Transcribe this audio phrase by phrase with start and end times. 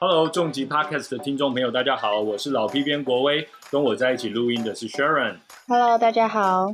[0.00, 5.36] Hello，重疾 Podcast 的听众朋友，大家好，我是老 P 编国威，跟我在一起录音的是 Sharon。
[5.66, 6.66] Hello，大家好。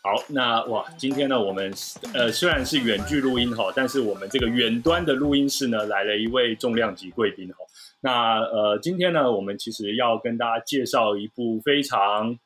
[0.00, 1.72] 好，那哇，今天呢，我们
[2.14, 7.56] 呃虽然是远距录音哈，但是我们这个远端的录音室呢，来了一位重量级贵宾哈。
[8.00, 12.38] 那呃，今天呢，我们其实要跟大家介绍一部非常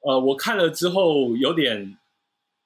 [0.00, 1.96] 呃，我看了之后有点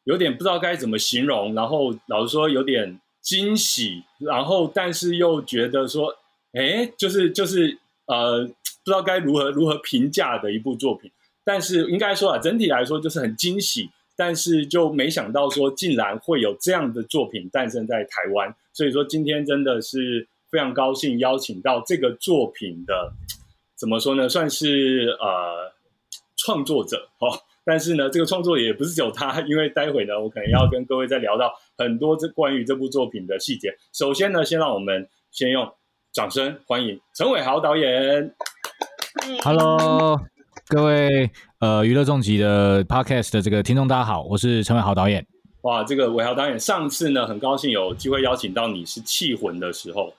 [0.04, 6.14] 有点不知道该怎么形容，然后老实说有点惊喜，然后但是又觉得说，
[6.52, 7.76] 哎，就是就是
[8.06, 11.10] 呃，不知道该如何如何评价的一部作品。
[11.44, 13.90] 但是应该说啊，整体来说就是很惊喜。
[14.16, 23.12] 但是就没想到说，竟然会有这样的作品诞生在台湾，所以说今天真的是非常高兴邀请到这个作品的，
[23.74, 25.72] 怎么说呢，算是呃
[26.36, 27.40] 创作者哦。
[27.64, 33.74] 但是呢，这个创作也不是只有他，因为待会呢，我可能要跟各位再聊到很多这关于这部作品的细节。
[33.92, 35.66] 首先呢，先让我们先用
[36.12, 38.34] 掌声欢迎陈伟豪导演。
[39.42, 40.20] Hello，
[40.68, 45.26] 各位呃娱乐重疾的 Podcast 的这个听众，大家好，我是陈伟豪导演。
[45.62, 50.12] 哇，这个伟豪导演，上次呢很高兴有机会邀请到你是气魂的时候，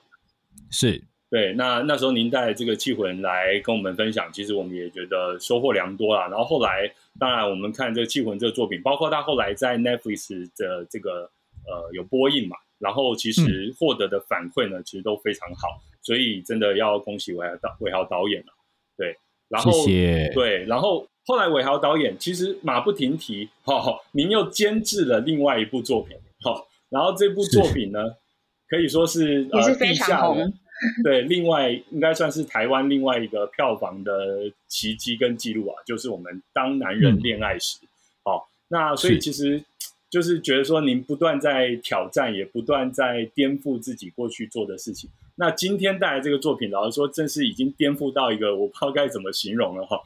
[0.70, 6.26] 是对，那那时候您带这个气魂来跟我们分享，其实我们也觉得收获良多啦。
[6.26, 11.30] 然后后来，当然我们看这个气魂这个作品，包括他后来在 Netflix 的这个
[11.66, 18.52] 呃有播映嘛，然后其实获得的反馈呢，其实都非常好，所以真的要恭喜韦豪导韦豪导演了。
[18.96, 19.16] 对，
[19.48, 27.98] 然后谢谢对，然后后来韦豪导演其实马不停蹄，哈、哦，您又监制了另外一部作品，哈、哦，然后这部作品呢，
[28.68, 30.52] 可以说是也是非呃地下常的红。
[31.02, 37.78] 对，另外应该算是台湾另外一个票房的奇迹跟记录啊，就是我们《当男人恋爱时》
[38.24, 39.62] 好、那所以其实
[40.10, 45.08] 就是觉得说，您不断在挑战，也不断在颠覆自己过去做的事情。
[45.36, 50.00] 那今天带来这个作品，老实说，真是已经颠覆到一个我不知道该怎么形容了哈。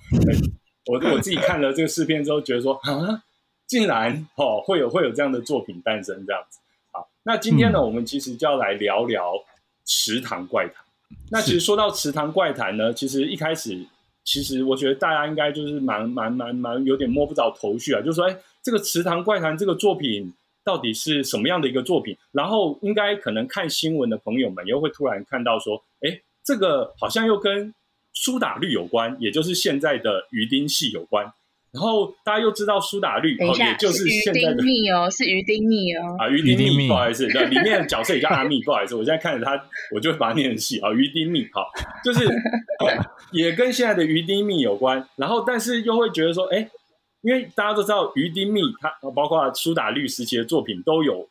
[0.86, 3.22] 我我自己看了这个试片之后，觉得说啊，
[3.66, 6.58] 竟然哦会有会有这样的作品诞生这样子。
[6.90, 9.34] 好，那今天呢，我们其实就要来聊聊
[9.84, 10.74] 《池塘怪谈》。
[11.30, 13.84] 那其实说到《池塘怪谈》呢，其实一开始，
[14.24, 20.32] 其实我觉得大家应该就是蛮蛮蛮蛮有点摸不着头绪啊，就是说，哎，这个《池塘怪谈》这个作品
[20.62, 22.16] 到底是什么样的一个作品？
[22.32, 27.74] 然后应该可能看新闻的朋友们又会突然看到说，哎，这个好像又跟
[28.12, 31.32] 苏打绿有关，也就是现在的鱼丁戏有关。
[31.72, 36.16] 然后大家又知道苏打绿，哦，等一下，也就是鱼现在的丁蜜哦，是鱼丁蜜哦。
[36.18, 39.60] 啊，鱼丁蜜，丁蜜不好意思，对，里面的角色也叫阿蜜，不好意思，我现在看着他，
[39.94, 41.70] 我就会把它念细啊，鱼丁蜜，好，
[42.04, 42.24] 就是、
[42.82, 42.88] 哦
[43.32, 46.68] 也跟现在的鱼丁蜜有关，然后但是又会觉得说，哎，
[47.20, 51.28] 因为大家都知道鱼丁蜜，它包括苏打绿时期的作品都有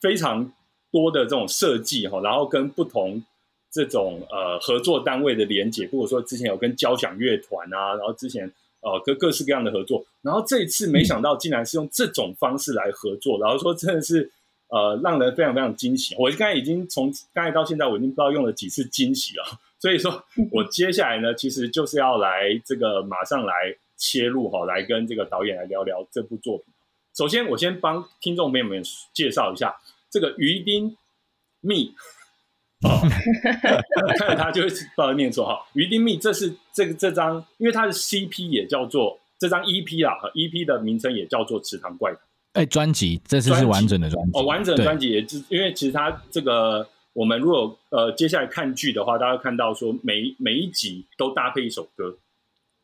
[0.00, 0.50] 非常
[0.90, 3.22] 多的这种设计哈，然后跟不同
[3.70, 14.30] 这种呃合作单位的连接，或者说之前有跟交响乐团啊，然后之前呃各各式各样的合作，然后这一次没想到竟然是用这种方式来合作，然后说真的是
[14.68, 16.14] 呃让人非常非常惊喜。
[16.18, 19.44] 我刚才已经从刚才到现在，我已经不知道用了几次惊喜了，
[19.78, 23.54] 所以说 我接下来呢，其实就是要来这个马上来
[23.96, 26.66] 切入哈，来跟这个导演来聊聊这部作品。
[27.14, 29.76] 首先，我先帮听众朋友们介绍一下
[30.10, 30.96] 这个鱼丁
[31.60, 31.94] 蜜。
[32.82, 32.96] 哦，
[34.18, 35.66] 看着他就会不知道念错哈。
[35.74, 42.18] 于丁蜜，这是这个这张，因为它的 CP 也叫做这张 EP 啦哈，EP 的名称也叫做《池塘怪谈》
[42.54, 52.16] 哎，专辑这次是完整的专辑哦，完整的对专辑也是因为其实它这个我们如果呃接下来看剧的话，大家会看到说每每一集都搭配一首歌，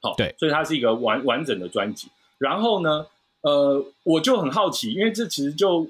[0.03, 2.09] 好、对所以它是一个完完整的专辑。
[2.37, 3.07] 然后呢，
[3.41, 5.89] 呃，我就很好奇，因为这其实就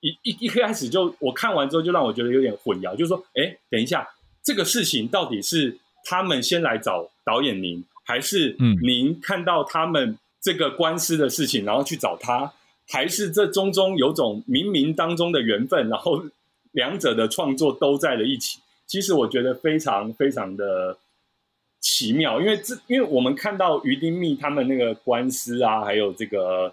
[0.00, 4.08] 一一一开始就我看完之后就让我觉得有点混淆，就是说，哎，等一下，
[4.42, 5.78] 这个事情到底是
[6.08, 8.74] 他们先来找导演您，还是嗯。
[8.82, 12.50] 您看到他们这个官司的事情，然后去找他，
[12.88, 16.24] 还是这中中有种冥冥当中的缘分，然后
[16.72, 18.58] 两者的创作都在了一起。
[18.86, 20.96] 其实我觉得非常非常的
[21.78, 26.72] 奇妙，因为这因为我们看到于丁密他们那个官司啊，还有这个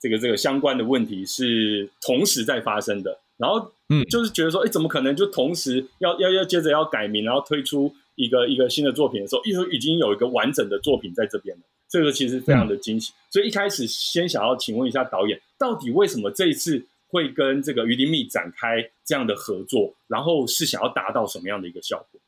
[0.00, 4.02] 这个这个相关的问题是同时在发生的，然后嗯。
[4.06, 13.12] 就是觉得说，哎，怎么可能就同时要要要接着要改名，然后推出一个一个新的作品的时候，已已经有一个完整的作品在这边了，这个其实非常的惊喜。
[13.30, 22.20] 所以一开始先想要请问一下导演，到底为什么这一次会跟这个于丁密展开这样的合作，然后是想要达到什么样的一个效果？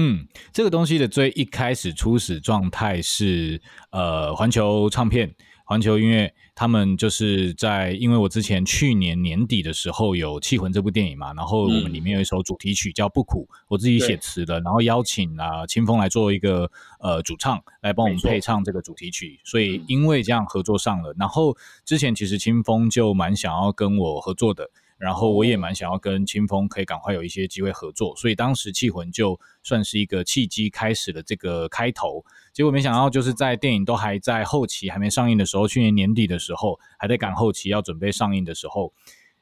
[0.00, 5.34] 嗯，这个东西的最一开始初始状态是，呃，环球唱片
[5.68, 16.70] 环球音乐他们就是在，因为我之前去年年底的时候有《气魂》这部电影嘛，然后我们里面有一首主题曲叫《不苦》，我自己写词的，然后邀请啊清风来做一个
[17.00, 21.14] 呃主唱，来帮我们配唱这个主题曲，所以因为这样合作上了。
[21.18, 21.54] 然后
[21.84, 24.70] 之前其实清风就蛮想要跟我合作的。
[24.98, 32.24] 然后我也蛮想要跟清风可以赶快有一些机会合作，所以当时《气魂》就算是一个契机，开始了这个开头。
[32.52, 38.92] 结果没想到，就是在电影都还在后期还没上映的时候，去年年底的时候，还在赶后期要准备上映的时候，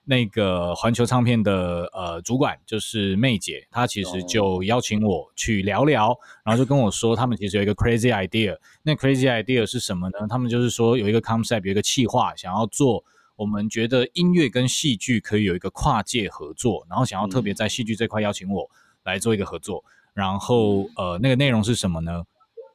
[0.04, 6.14] 那个环球唱片的呃主管就是妹姐，她其实就邀请我去聊聊，
[6.44, 8.54] 然后就跟我说，他们其实有一个 crazy idea。
[8.82, 10.26] 那 crazy idea 是什么呢？
[10.28, 13.02] 他们就是说有一个 concept，有一个企划，想要做。
[13.36, 18.68] 我们觉得音乐跟戏剧可以有一个跨界合作，然后想要特别在戏剧这块邀请我
[19.04, 19.84] 来做一个合作，
[20.14, 22.24] 然后呃，那个内容是什么呢？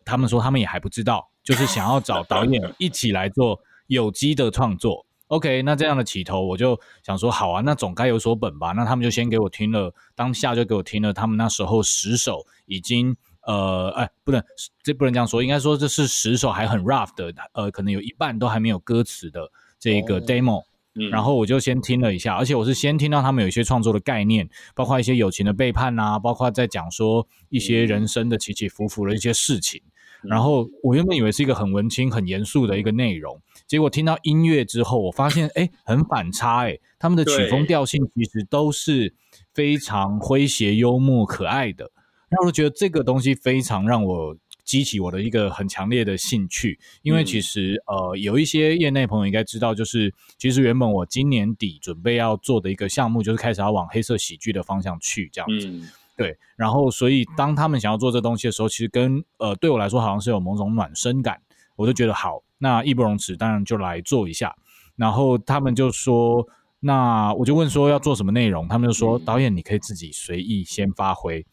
[0.06, 5.06] 他们说他们也还不知道，就是想要找导演一起来做有机的创作。
[5.28, 8.72] OK，那这样的起头我就想说好啊，那总该有所本吧。
[8.74, 14.44] 那他们就先给我听了，当下就给我听了他们那时候十首已经呃，哎，不能
[14.84, 19.50] 这不能这样说，应该说这是十首还很 rough 的，呃，可能有一半都还没有歌词的。
[19.82, 20.64] 这个 demo，
[21.10, 29.82] 然后我就先听了一下，而且我是先听到他们有一些创作的概念，包括一些友情的背叛啊，包括在讲说一些人生的起起伏伏的一些事情。
[30.22, 39.16] 然后我原本以为是一个很文青、很严肃的一个内容，结果听到音乐之后，我发现哎，很反差哎，他们的曲风调性其实都是
[39.56, 41.90] 非常诙谐、幽默、可爱的，
[42.30, 44.38] 让我觉得这个东西非常让我。
[44.64, 55.72] 激起我的一个很强烈的兴趣，因为其实呃有一些业内朋友应该知道，就是其实原本我今年底准备要做的一个项目，就是开始要往黑色喜剧的方向去这样子。
[56.18, 61.42] 对，然后所以当他们想要做这东西的时候，其实跟呃对我来说好像是有某种暖身感，
[61.76, 64.56] 我就觉得好，那义不容辞，当然就来做一下。
[64.96, 66.46] 然后他们就说，
[66.80, 71.44] 那我就问说要做什么内容，他们就说导演你可以自己随意先发挥。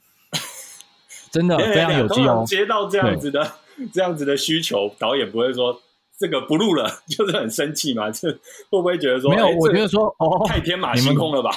[1.31, 2.45] 真的非常有机哦！
[2.47, 3.53] 接到这样子的
[3.93, 5.81] 这样子的需求，导演不会说
[6.19, 8.11] 这个不录了， 就是很生气嘛？
[8.13, 8.39] 这会
[8.71, 9.49] 不会觉得说没有？
[9.59, 11.51] 我觉得说哦，太天马行空了吧？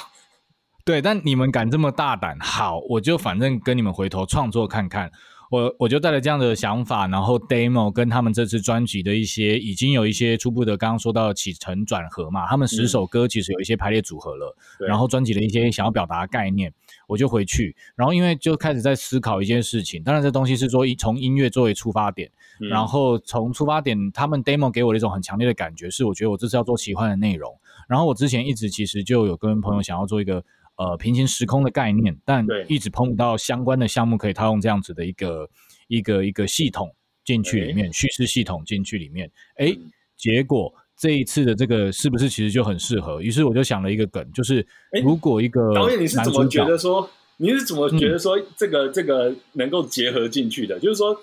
[0.84, 5.10] 对，但你们敢这么大胆，好，我就反正跟你们回头创作看看。
[5.52, 14.56] 我我就带了这样的想法，然后 demo 跟他们这次专辑的一些已经有一些初步的，刚刚说到起承转合嘛，他们十首歌其实有一些排列组合了，
[14.88, 16.72] 然后专辑的一些想要表达的概念，
[17.06, 22.30] 我就回去，然后因为就开始在思考一件事情，当然这东西是说从音乐作为出发点，
[22.70, 27.54] 然后从出发点，他们 demo 给我的一种很强烈的感觉是，我觉得我这次要做奇幻的内容，
[27.86, 30.42] 然后我之前一直其实就有跟朋友想要做一个。
[30.82, 35.48] 呃，平行时空的概念，但一直碰不到相关的项目可以套用这样子的一个
[35.86, 36.92] 一个一个系统
[37.24, 39.72] 进去里面，叙事系统进去里面，哎，
[40.16, 43.22] 结果这一次的这个是不是其实就很适合？
[43.22, 44.66] 于是我就想了一个梗，就是
[45.04, 50.80] 如果一个导演你是怎么觉得说，你是怎么觉得说这个这个能够结合进去的？
[50.80, 51.16] 就是说，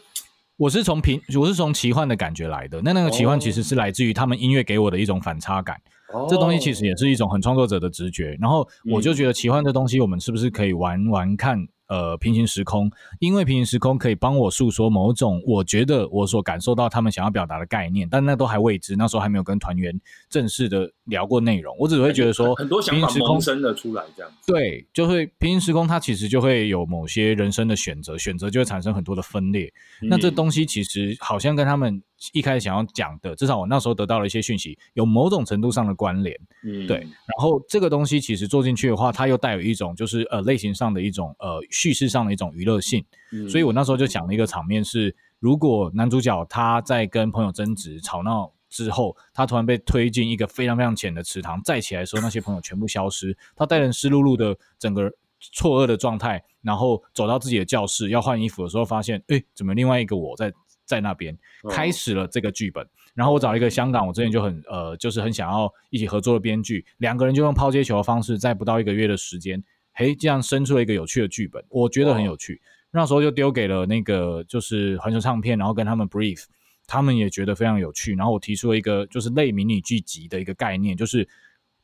[0.56, 5.82] 我是从平，我是从奇幻的感觉来的，那那个奇幻其实是来自于他们音乐给我的一种反差感。
[6.30, 11.68] 这东西其实也是一种很创作者的直觉，然后我就觉得奇幻这东西，我们是不是可以玩玩看？
[11.90, 24.32] 呃，平行时空，因为平行时空可以帮我诉说某种我觉得我所感受到他们想要表达的概念，但那都还未知，那时候还没有跟团员正式的聊过内容，我只会觉得说很多想法萌生了出来这样。
[24.46, 29.74] 对，就会平行时空，它其实就会有某些人生的选择，选择就会产生很多的分裂。
[30.00, 36.36] 那这东西其实好像跟他们一开始想要讲的，至少我那时候得到了一些讯息，有某种程度上的关联。
[36.64, 36.98] 嗯，对。
[36.98, 41.60] 然后这个东西其实做进去的话，它又带有一种就是呃类型上的一种呃。
[41.72, 43.06] 叙事上的一种娱乐性，
[43.48, 60.52] 所以我那时候就想了一个场面是：如果男主角他在跟朋友争执吵闹之后，他突然被推进一个非常非常浅的池塘，再起来的时候，那些朋友全部消失，他带人湿漉漉的整个错愕的状态，然后走到自己的教室要换衣服的时候，发现哎，怎么另外一个我在
[60.90, 61.38] 在那边？
[61.70, 69.64] 开始了这个剧本，然后我找一个香港，我之前就很呃，就是很想要一起合作的编剧，两个人就用抛接球的方式，在不到一个月的时间。
[69.94, 72.60] 嘿，这样生出了一个有趣的剧本，我觉得很有趣。
[72.90, 76.46] 那时候就丢给了那个就是环球唱片，然后跟他们 brief，
[76.88, 78.16] 他们也觉得非常有趣。
[78.16, 81.28] 然后我提出了一个就是类迷你剧集的一个概念，就是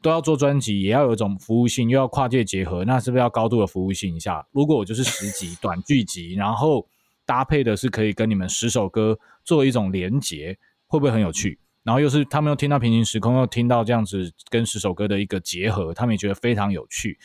[0.02, 4.44] 都要做专辑，也要有一种服务性，又要跨界结合，那是不是要高度的服务性一下？
[4.52, 6.88] 如果我就是十集短剧集，然后
[7.26, 11.60] 搭配的是可以跟你们十首歌做一种连结，会不会很有趣？
[11.84, 17.20] 然后又是他们又听到平行时空，又听到这样子跟十首歌的一个结合，他们也觉得非常有趣。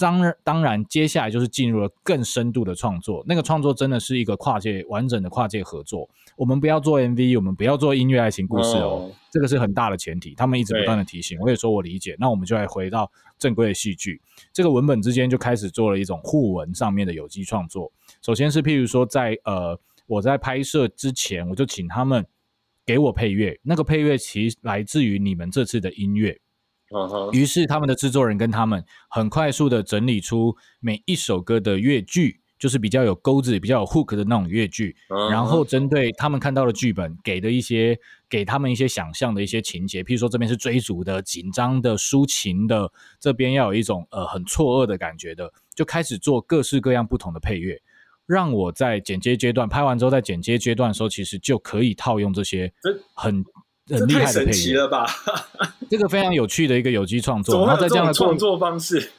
[0.00, 3.24] 当然当然，接下来就是进入了更深度的创作。
[3.26, 6.08] 那个创作真的是一个跨界完整的跨界合作。
[6.36, 10.36] 我们不要做 MV，我们不要做音乐爱情故事哦，这个是很大的前提。
[10.36, 12.14] 他们一直不断的提醒，我也说我理解。
[12.18, 17.92] 那我们就来回到正规的戏剧，这个文本之间就开始做了一种互文上面的有机创作。
[18.28, 22.26] 首先是譬如说，在呃我在拍摄之前，我就请他们
[22.84, 26.38] 给我配乐，那个配乐其实来自于你们这次的音乐。
[27.32, 34.94] 于是他们的制作人跟他们很快速的整理出每一首歌的乐句，就是比较有钩子、比较有 hook 的那种乐句，
[35.30, 47.80] 然后针对他们看到的剧本给的一些，给他们一些想象的一些情节，譬如说这边是追逐的、紧张的、抒情的，这边要有一种呃很错愕的感觉的，就开始做各式各样不同的配乐，
[48.28, 52.72] 让我在剪接阶段拍完之后，在剪接阶段的时候，其实就可以套用这些
[53.14, 53.44] 很。
[53.90, 55.06] 很厉害的配音了吧？
[55.88, 59.10] 这个非常有趣的一个有机创作，然后在这样的创作方式，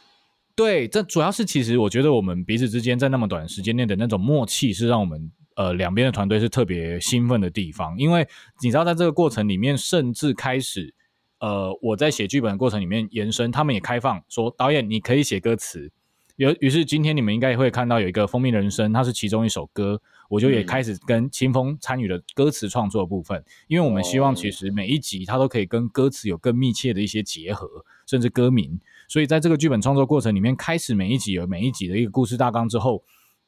[0.55, 7.97] 对，这主要是其实我觉得我们彼此之间在那么短时间内的那种默契，是让我们呃两边的团队是特别兴奋的地方。
[7.97, 8.27] 因为
[8.61, 10.93] 你知道，在这个过程里面，甚至开始
[11.39, 15.91] 呃我在写剧本的过程里面延伸，他们也开放说导演你可以写歌词。
[16.39, 20.01] 有于是今天你们应该也会看到有一个蜂蜜人生，它是其中一首歌。
[20.29, 27.67] 我就也开始跟清风参与了歌词创作部分，因为我们希望其实每一集它都可以跟歌词有更密切的一些结合，
[28.07, 28.79] 甚至歌名。
[29.09, 33.03] 所以在这个剧本创作过程里面，开始每一集有每一集的一个故事大纲之后，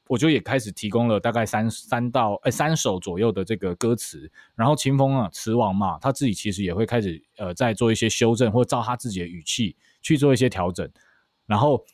[0.09, 4.29] 我就也开始提供了大概三三到呃三首左右的这个歌词。
[4.53, 10.89] 然后清风啊词王嘛，他自己其实也会开始呃在做一些修正，或照他自己的语气去做一些调整。
[11.45, 11.85] 然后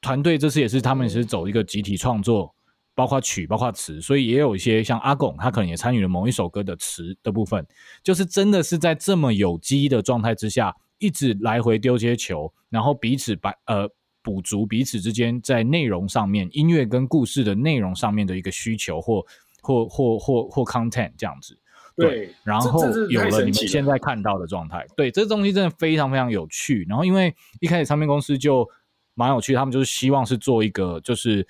[0.00, 2.52] 团队这次也是他们是走一个集体创作。
[2.96, 7.62] 包括曲，包括词，所以也有一些像阿拱，他可能也参与了某一首歌的词的部分，
[8.02, 13.86] 就是真的是在这么有机的状态之下，一直来回丢接球，然后彼此把呃
[14.22, 19.22] 补足彼此之间在内容上面，音乐跟故事的内容上面的一个需求或
[19.60, 21.54] 或或或或 content 这样子，
[21.96, 26.86] 对，然后有了你们现在看到的状态，对，这东西真的非常非常有趣。
[26.88, 28.66] 然后因为一开始唱片公司就
[29.16, 31.44] 蛮有趣，他们就是希望是做一个就是。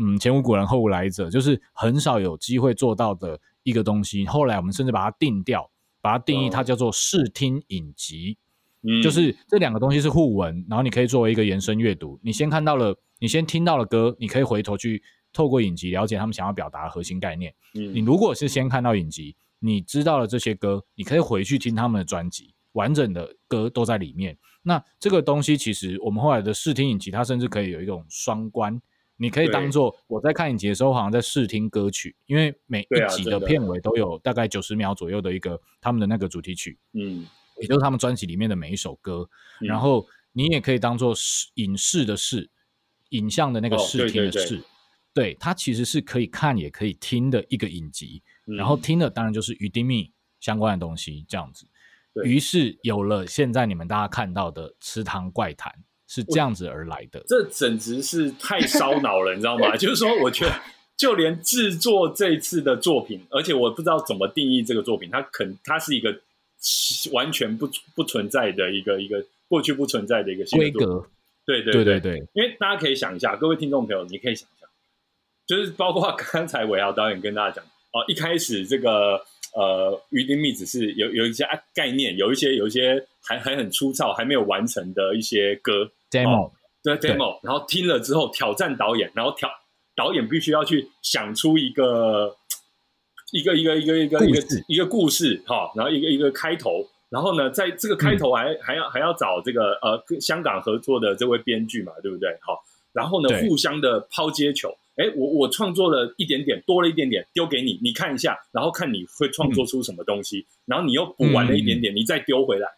[0.00, 4.24] 嗯，前无古人后无来者，就是很少有机会做到的一个东西。
[4.28, 5.68] 后来我们甚至把它定掉，
[6.00, 8.38] 把它定义，它叫做视听影集，
[8.84, 12.16] 嗯就是这两个东西是互文，然后你可以作为一个延伸阅读。
[12.22, 17.52] 你先看到了，你先听到了歌，你可以回头去透过影集了解他们想要表达的核心概念。
[17.72, 24.38] 你如果是先看到影集，你知道了这些歌，你可以回去听他们的专辑，完整的歌都在里面。
[24.68, 28.78] 那这个东西其实我们后来的视听影集，它甚至可以有一种双关。
[29.16, 37.26] 你可以当做我在看影集的时候，好像在试听歌曲，因为每一集的片尾都有大概九十秒左右的一个他们的那个主题曲，嗯，
[37.62, 39.26] 也就是他们专辑里面的每一首歌。
[39.58, 42.50] 然后你也可以当做视影视的视，
[43.08, 44.62] 影像的那个视听的视，
[45.14, 48.22] 对，它其实是可以看也可以听的一个影集。
[48.44, 51.66] 然后听的当然就是与丁密相关的东西，这样子。
[52.24, 55.72] 于是有了现在你们大家看到的《池塘怪谈》。
[56.10, 59.72] 是这样子而来的，这简直是太烧脑了，你知道吗？
[59.76, 60.58] 就是说，我觉得
[60.96, 66.18] 就连制作这一次的作品，而且我不知道怎么定义这个作品，它肯它是一个
[67.12, 71.06] 完全不不存在的一个一个过去不存在的一个规格。
[71.44, 74.66] 对对对对对，因为大家可以想一下，各位听众朋友，你可以想一下，
[75.46, 79.22] 就是包括 刚才韦豪导演跟大家讲哦，一开始这个。
[79.58, 85.90] 呃，鱼丁密只是有有一些概念，有一些有一些还还很粗糙，还没有完成的一些歌。
[86.12, 89.50] Demo，对 demo，然后听了之后挑战导演，然后挑
[89.96, 92.36] 导演必须要去想出一个
[93.32, 102.30] 一个一个一个一个一个一个故事哈，然后一个一个开头，然后呢，在这个开头还还要还要找这个呃跟香港合作的这位编剧嘛，对不对？
[102.42, 102.62] 好，
[102.92, 104.72] 然后呢，互相的抛接球。
[104.98, 112.68] 哎，我我创作了一点点，多了一点点，丢给你，你看一下，然后看你会创作出什么东西，然后你又补完了一点点，你再丢回来。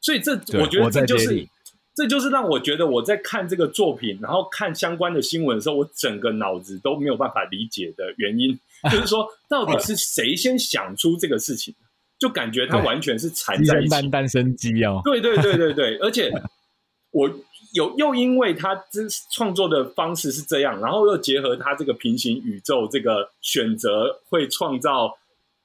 [0.00, 1.46] 所以这我觉得这就是
[1.94, 8.58] 这就是让我觉得我在看这个作品，然后看相关的新闻的时候，我整个脑子都没有办法理解的原因，
[8.90, 11.74] 就是说到底是谁先想出这个事情，
[12.18, 15.02] 就感觉它完全是缠在一起，单生机哦。
[15.04, 16.32] 对对对对对，而且
[17.12, 17.30] 我。
[17.76, 25.14] 有又因为他这创作的方式是这样，然后又结合他这个平行宇宙这个选择会创造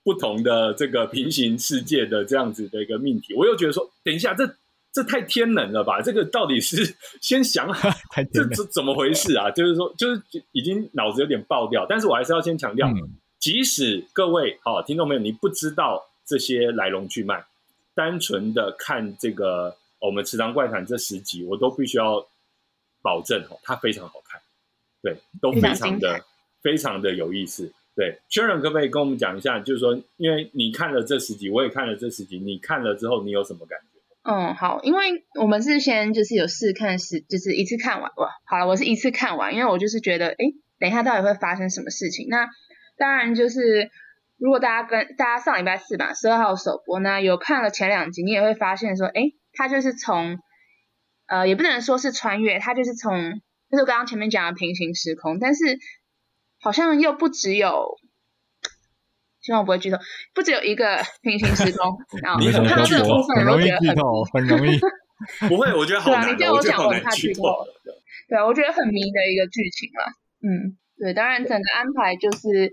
[0.03, 4.45] 不同的这个平行世界的这样子的一个命题，我又觉得说，等一下，这
[4.91, 6.01] 这太天冷了吧？
[6.01, 7.89] 这个到底是先想好
[8.33, 9.49] 这这怎么回事啊？
[9.49, 11.85] 就是说，就是已经脑子有点爆掉。
[11.87, 12.89] 但是我还是要先强调，
[13.39, 17.45] 即使各位好听众朋友，你不知道这些来龙去脉，
[17.95, 19.77] 单纯的看这个。
[20.01, 22.27] 我们《池塘怪谈》这十集，我都必须要
[23.01, 24.41] 保证哦，它非常好看，
[25.01, 26.25] 对，都非常的
[26.61, 27.71] 非常的有意思。
[27.95, 29.59] 对，Sharon 可不可以跟我们讲一下？
[29.59, 33.99] 就是说，因为你看了这十集，我也看了这十集，你看了之后，你有什么感觉？
[34.23, 38.29] 嗯，好，因为我们是先就是有试看十，就是一次看完哇。
[38.45, 40.37] 好了，我是一次看完，因为我就是觉得，哎，
[40.79, 42.27] 等一下到底会发生什么事情？
[42.29, 42.47] 那
[42.97, 43.91] 当然就是，
[44.37, 50.39] 如果大家跟大家上礼拜四吧，十二号首播，那有看了前两集，你也会发现说，哎，他就是从，
[51.27, 55.79] 呃，也不能说是穿越，他就是从，就是刚刚前面讲的平行时空，但是。
[56.63, 57.97] 好像又不只有，
[59.41, 59.97] 希望我不会剧透，
[60.35, 61.97] 不只有一个平行时空。
[62.21, 62.39] 然后
[62.69, 64.79] 看到这个部分，很容易剧透，很容易。
[65.49, 66.31] 不会，我觉得好难。
[66.31, 67.41] 你叫我讲，我怕剧透。
[68.29, 70.05] 对啊，我觉得很迷的一个剧情了。
[70.43, 72.71] 嗯，对，当然整个安排就是，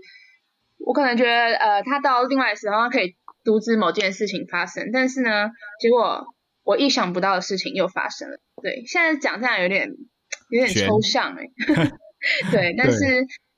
[0.85, 5.49] 我可能觉得，呃，他到另外的时候，他可以阻止某件事情发生，但是呢，
[5.81, 6.27] 结果
[6.69, 8.37] 我意想不到的事情又发生了。
[8.61, 9.89] 对，现在讲这样有点
[10.51, 11.45] 有点抽象哎。
[12.51, 12.97] 对，但是。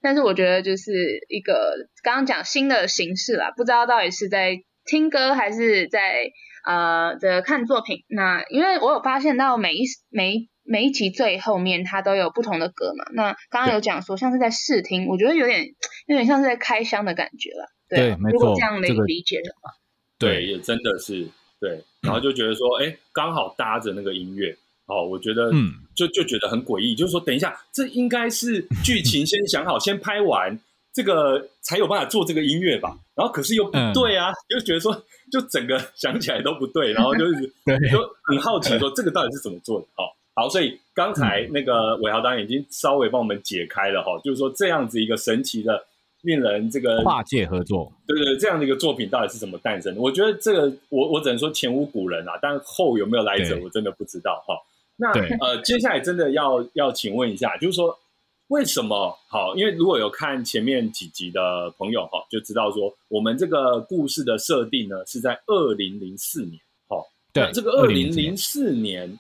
[0.03, 0.91] 但是我觉得就是
[1.30, 6.32] 一个刚刚讲新的形式啦，不知道到底是在听歌还是在
[6.65, 8.03] 呃的看作品。
[8.08, 13.06] 那因为我有发现到每一每每一集最后面它都有不同的歌嘛。
[13.13, 15.68] 那刚刚有讲说像是在试听，我觉得有点
[16.08, 17.68] 有点像是在开箱的感觉了。
[17.88, 18.32] 对，没错。
[18.32, 19.70] 如果这样的理解的话，
[20.18, 21.27] 对，也真的是
[21.60, 21.84] 对。
[22.01, 24.55] 然后就觉得说，哎，刚好搭着那个音乐。
[24.88, 30.60] 哦，我觉得，嗯，就就觉得很诡异，就是说，等一下，这应该是剧情先想好，先拍完
[30.91, 32.98] 这个才有办法做这个音乐吧？
[33.15, 34.91] 然后可是又不对啊，就觉得说，
[35.31, 37.41] 就整个 想起来都不对，然后就是
[37.89, 39.86] 就很好奇说，这个到底是怎么做的？
[39.96, 40.03] 哦，
[40.36, 45.81] 好，所以刚才那个伟豪导演已经稍微帮我们解开了哈，就是说这样子一个神奇的、
[46.22, 49.96] 令人这个跨界合作，对对，这样的一个作品到底是怎么诞生？
[49.98, 54.56] 我觉得这个我我只能说前无古人啊，但后有没有来者，我真的不知道哈。
[54.98, 57.98] 那呃，接下来真的要要请问一下，就是说
[58.50, 59.56] 为什么好？
[59.56, 69.18] 因为如果有看前面几集的朋友哈，就知道说我们这个故事的设定呢是在二零零四年，哈，对，这个二零零四年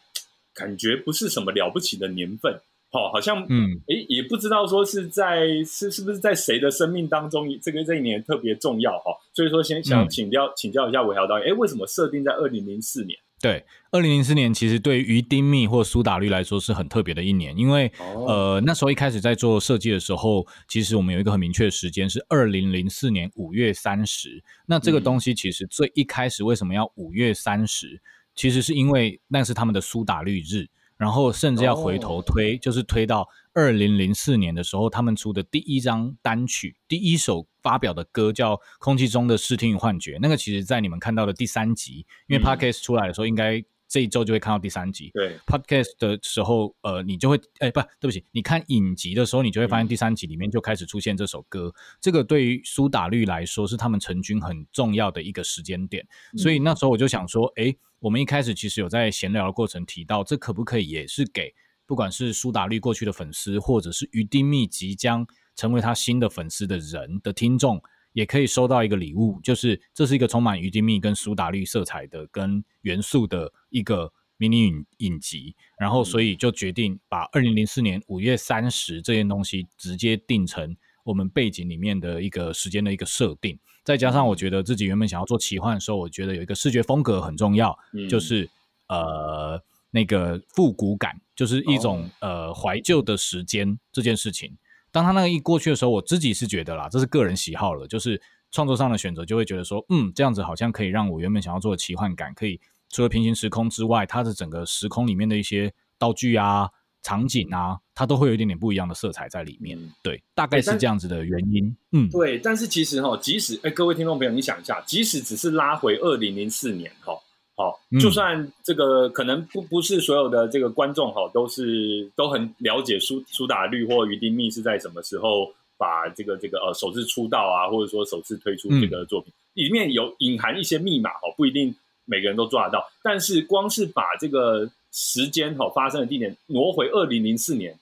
[0.53, 2.53] 感觉不是什么了不起的年份，
[2.91, 13.17] 好，好像嗯，诶，也不知道说是在是是不是在谁的生命当中，这个这一年特别重要哈，所以说先想请教请教一下韦豪导演，诶，为什么设定在二零零四年？
[13.41, 24.43] 对，二零零四年其实对于丁密或苏打绿来说是很特别的一年，因为呃那时候一开始在做设计的时候，其实我们有一个很明确的时间是二零零四年五月三十。
[24.67, 27.99] 那这个东西其实最一开始为什么要五月三十？
[28.35, 30.67] 其实是因为那是他们的苏打绿日，
[31.01, 33.27] 然后甚至要回头推，就是推到。
[33.53, 40.15] 二零零四年的时候，他们出的第一张单曲，第一首发表的歌叫《空气中的视听与幻觉》。
[40.21, 45.11] 那个其实，在你们看到的第三集，因为 Podcast 出来的时候，应该这一周就会看到第三集。
[45.13, 51.73] 对，Podcast 的时候，呃，你就会，哎，不对不起，你看影集的时候，你就会发现第三集里面就开始出现这首歌。
[51.99, 56.07] 这个对于苏打绿来说，是他们成军很重要的一个时间点。
[56.37, 61.53] 所以那时候我就想说，哎，我们一开始其实有在闲聊的过程提到，这可不可以也是给。
[61.85, 67.79] 不管是苏打绿过去的粉丝，或者是于丁密即将成为他新的粉丝的人的听众，
[68.13, 75.55] 也可以收到一个礼物，就是这是一个充满于丁密跟苏打绿色彩的跟元素的一个迷你影影集。
[75.77, 83.57] 然后，所以就决定把二零零四年五月三十这件东西直接定成我们背景里面的一个时间的一个设定。
[83.83, 87.77] 再加上我觉得自己原本想要做奇幻的时候，我觉得有一个视觉风格很重要，
[88.09, 88.49] 就是
[88.87, 89.61] 呃。
[89.93, 94.57] 那个复古感，就是一种呃怀旧的时间这件事情。
[94.89, 102.57] 当他那个一过去的时候，我自己是觉得啦，这是个人喜好了，就是创作上的选择，就会觉得说，嗯，这样子好像可以让我原本想要做的奇幻感，可以
[102.89, 106.69] 除了平行时空之外，它的整个时空里面的一些道具啊、
[107.03, 109.77] 场景啊，它都会有一点点不一样的色彩在里面。
[110.03, 111.75] 对，大概是这样子的原因。
[111.91, 112.37] 嗯，对。
[112.39, 117.13] 但是其实哈，即使哎，各位听众朋友，你想一下，即使只是拉回二零零四年哈。
[117.57, 132.83] 好，就算这个可能不不是所有的这个观众哈，都是都很了解苏苏打绿或于丁密是在什么时候把这个这个呃首次出道啊，或者说首次推出这个作品，里面有隐含一些密码哦，不一定每个人都抓得到。
[133.03, 137.77] 但是光是把这个时间哈发生的地点挪回二零零四年，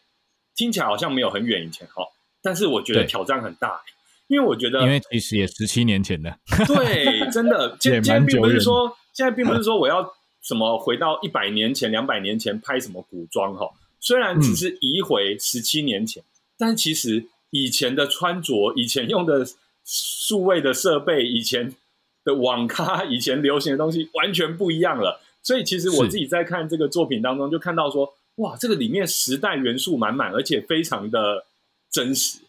[0.55, 2.03] 听起来好像没有很远以前哈，
[2.41, 3.81] 但是我觉得挑战很大，
[4.27, 8.95] 因为我觉得因为其实也十七年前的，对， 真的，今今天并不是说。
[9.11, 13.69] 现在并不是说我要什么回到一百年前、两百年前拍什么古装哈，
[13.99, 16.23] 虽然只是移回十七年前，
[16.57, 19.45] 但其实以前的穿着、以前用的
[19.83, 21.75] 数位的设备、以前
[22.23, 25.19] 的网咖、以前流行的东西完全不一样了。
[25.41, 31.43] 所以其实我自己在看这个作品当中，就看到说，哇，这个里面时代元素满满，而且非常的
[31.91, 32.39] 真实。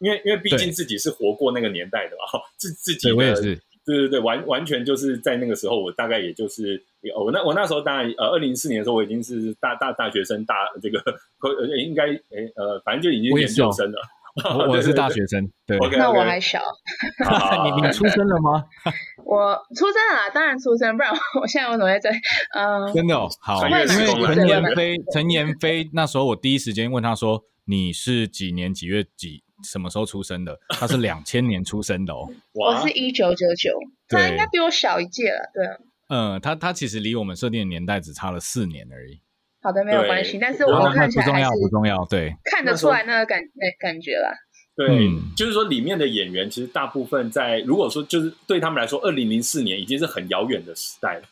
[0.00, 3.54] 因为因为毕竟自己是活过那个年代的嘛，自自己我也是，
[3.86, 6.82] 对对对，完完全就是在那个时候，我大概也就是
[7.16, 10.98] 我那我那时候当然呃，二零四年的时候我已经是大大大学生，大这个
[11.40, 14.00] 呃应该诶呃，反正就已经研究生了。
[14.58, 16.60] 我我是大学生，对，那我还小。
[17.64, 18.64] 你你出生了吗？
[19.24, 22.08] 我出生了，当然出生，不然我现在为什么在这？
[22.54, 29.42] 嗯，真的哦，好，因为陈妍飞，陈妍飞那时候我第一时间问他说你是几年几月几？
[29.64, 30.56] 什么时候出生的？
[30.68, 32.28] 他是两千年出生的哦。
[32.54, 33.72] 我是一九九九，
[34.08, 35.50] 他应该比我小一届了。
[35.52, 35.66] 对，
[36.10, 39.20] 嗯，他他其实离我们设定的年代只差了四年而已。
[39.60, 40.38] 好的，没有关系。
[40.38, 42.04] 但是我们看起来不重要，不重要。
[42.06, 44.32] 对，看得出来那个感那感觉啦。
[44.76, 51.22] 对，就是说里面的演员其实大部分在，如果说就是对他们来说，二零零四年已经是很遥远的时代了。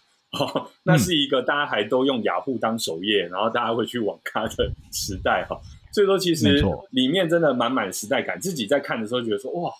[0.40, 5.56] 哦，那是一个大家还都用雅虎当首页，然后大家会去网咖的时代哈。
[5.92, 6.60] 所以说，其实
[6.90, 8.38] 里面真的满满时代感。
[8.40, 9.70] 自己在看的时候觉得说哇，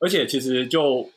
[0.00, 1.08] 而且其实就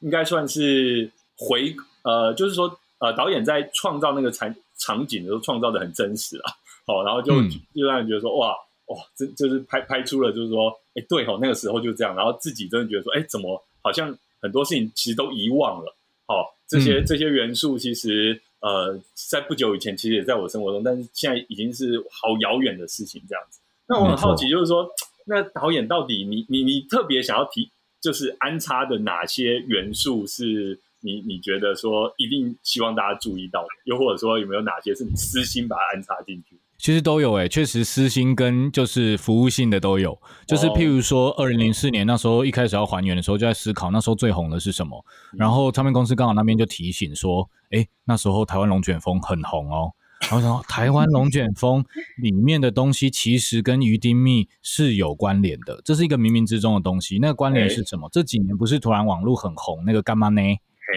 [0.00, 6.52] 应该算是回呃，就是说呃，导演在创造那个场场景的时候，创造的很真实啊。
[6.84, 7.32] 好，然后就
[7.74, 8.50] 就让人觉得说哇
[8.86, 12.14] 哇，这就是拍拍出了就是说，哎，对哦，那个时候就这样。
[12.16, 15.96] 然后自己真的觉得说，哎，怎么好像很多事情其实都遗忘了。
[16.26, 18.98] 好，这些这些元素其实呃，
[19.30, 23.60] 在不久以前其实也在我生活中，但是现在已经是好遥远的事情这样子。
[23.86, 24.88] 那我很好奇，就是说，
[25.26, 36.58] 那导演到底你你你特别想要提，就是安插的哪些元素是你你觉得说一定希望大家注意到的，又或者说有没有哪些是你私心把它安插进去？
[36.78, 40.18] 其实都有诶，确实私心跟就是服务性的都有。
[40.48, 45.04] 就是譬如说，二零零四年那时候一开始要还原的时候，就在思考那时候最红的是什么。
[45.36, 49.92] 然后唱片公司刚好那边就提醒说，哎，那时候台湾龙卷风很红哦。
[50.22, 51.84] 然后说台湾龙卷风
[52.20, 57.18] 里面的东西其实跟鱼丁蜜是有关联的，这是一个冥冥之中的东西。
[57.20, 58.08] 那个关联是什么？
[58.12, 60.40] 这几年不是突然网络很红那个干嘛呢？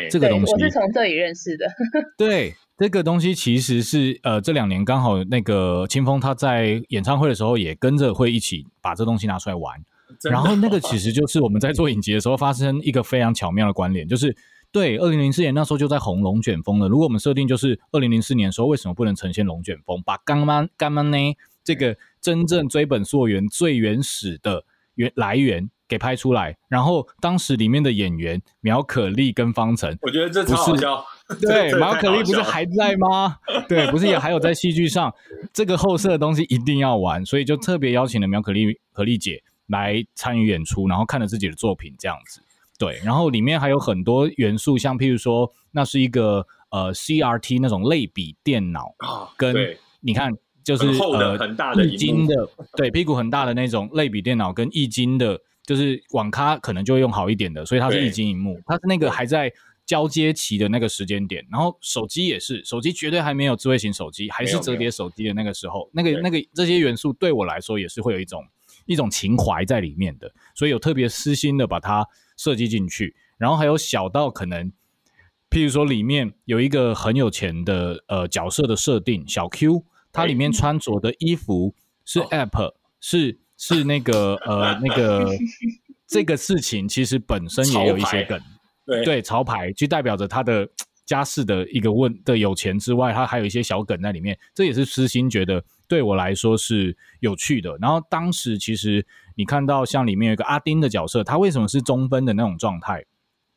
[0.09, 1.65] 这个东西我是从这里认识的。
[2.17, 9.79] 对，这个东西其实是呃这两年刚好那个清风他在演唱会的时候也跟着会一起把这东西拿出来玩。
[10.29, 14.35] 然后那个其实就是我们在做影集的时候发生一个非常巧妙的关联，就是。
[14.71, 16.89] 对，二零零四年那时候就在红龙卷风了。
[16.89, 20.03] 如果我们设定就是二零零四年的时候，为什么不能呈现龙卷风？
[20.05, 21.17] 把干妈干妈呢
[21.63, 30.85] 这个真正追本溯源、最原始的源来源给拍出来，然后当时里面的演员苗可丽跟方程，我觉得这不是
[31.41, 33.37] 对 苗可丽不是还在吗？
[33.67, 35.13] 对，不是也还有在戏剧上
[35.53, 42.41] 这个后设的东西一定要玩，所以就特别邀请了苗可丽可丽姐来参与演出，然后看了自己的作品这样子。
[42.77, 49.55] 对，然后里面还有很多元素，像譬如说，那是一个呃 CRT 那种类比电脑啊，跟
[50.01, 59.51] 你看就是呃很大的易经的，对，屁股很大的那种类比电脑，跟易经的，就是网咖可能就会用好一点的，所以它是易经荧幕，它是那个还在
[59.85, 68.43] 交接期的那个时间点，然后手机也是，手机绝对还没有智慧型手机，还是折叠手机的那个时候，那个那个这些元素对我来说也是会有一种
[68.85, 72.07] 一种情怀在里面的，所以有特别私心的把它。
[72.37, 74.69] 设计进去，然后还有小到可能，
[75.49, 81.73] 譬如说里面有一个很有钱的呃角色的设定，小 Q，它里面穿着的衣服
[82.03, 85.29] 是 App，是是那个呃那个
[86.07, 88.39] 这个事情其实本身也有一些梗，
[88.85, 90.67] 对对潮牌就代表着他的
[91.05, 97.77] 家世的一个问的有钱之外，他还有一些小梗在里面，这也是私心觉得对我来说是有趣的。
[97.81, 99.05] 然后当时其实。
[99.37, 103.03] 你看到像里面有一个阿丁的角色，他为什么是中分的那种状态？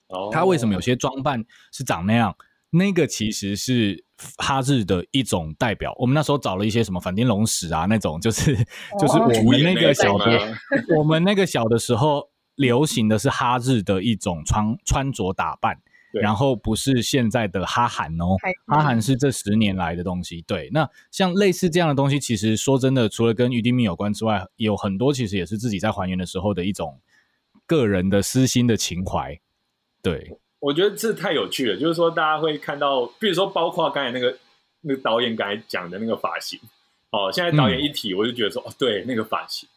[0.08, 2.36] 哦，他为什么有些装扮是长那样？
[2.70, 4.04] 那个其实是
[4.36, 5.94] 哈日的一种代表。
[5.98, 8.54] 我们那时候找了一些什么反町隆史啊，那种就是
[9.00, 10.54] 就是我们那个小的，
[10.98, 15.80] 我们那个小的时候流行的是哈日的一种穿穿着打扮。
[16.10, 18.34] 然后不是现在的哈韩哦，
[18.66, 20.42] 哈韩是这十年来的东西。
[20.46, 26.98] 对，那像类似这样的东西，其实说真的，除了跟余丁密有关之外，有很多其实也是自己在还原的时候的一种
[27.66, 29.38] 个人的私心的情怀。
[30.02, 34.36] 对，我觉得这太有趣了，就是说大家会看到，比如说包括刚才那个
[34.82, 36.58] 那个导演刚才讲的那个发型，
[37.10, 39.68] 哦，现在导演一提，我就觉得说，哦，对，那个发型，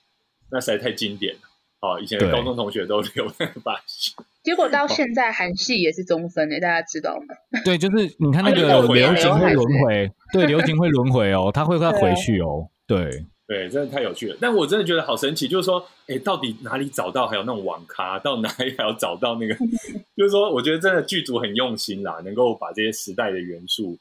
[0.51, 1.41] 那实在太经典了。
[1.81, 4.13] 哦，以前高中同学都留那个发型。
[4.43, 7.35] 结果到现在韩系也是中分诶，大家知道吗？
[7.65, 14.37] 对，就是你看那个流行会轮回，对，流行会轮回哦，他会再回去哦，对，对，真的太有趣了。
[14.39, 18.17] 但我真的觉得好神奇，就是说，哎，到底哪里找到还有那种网咖？
[18.17, 19.53] 到哪里还要找到那个？
[20.15, 23.97] 就是说，我觉得真的剧组很用心啦，能够把这些时代的元素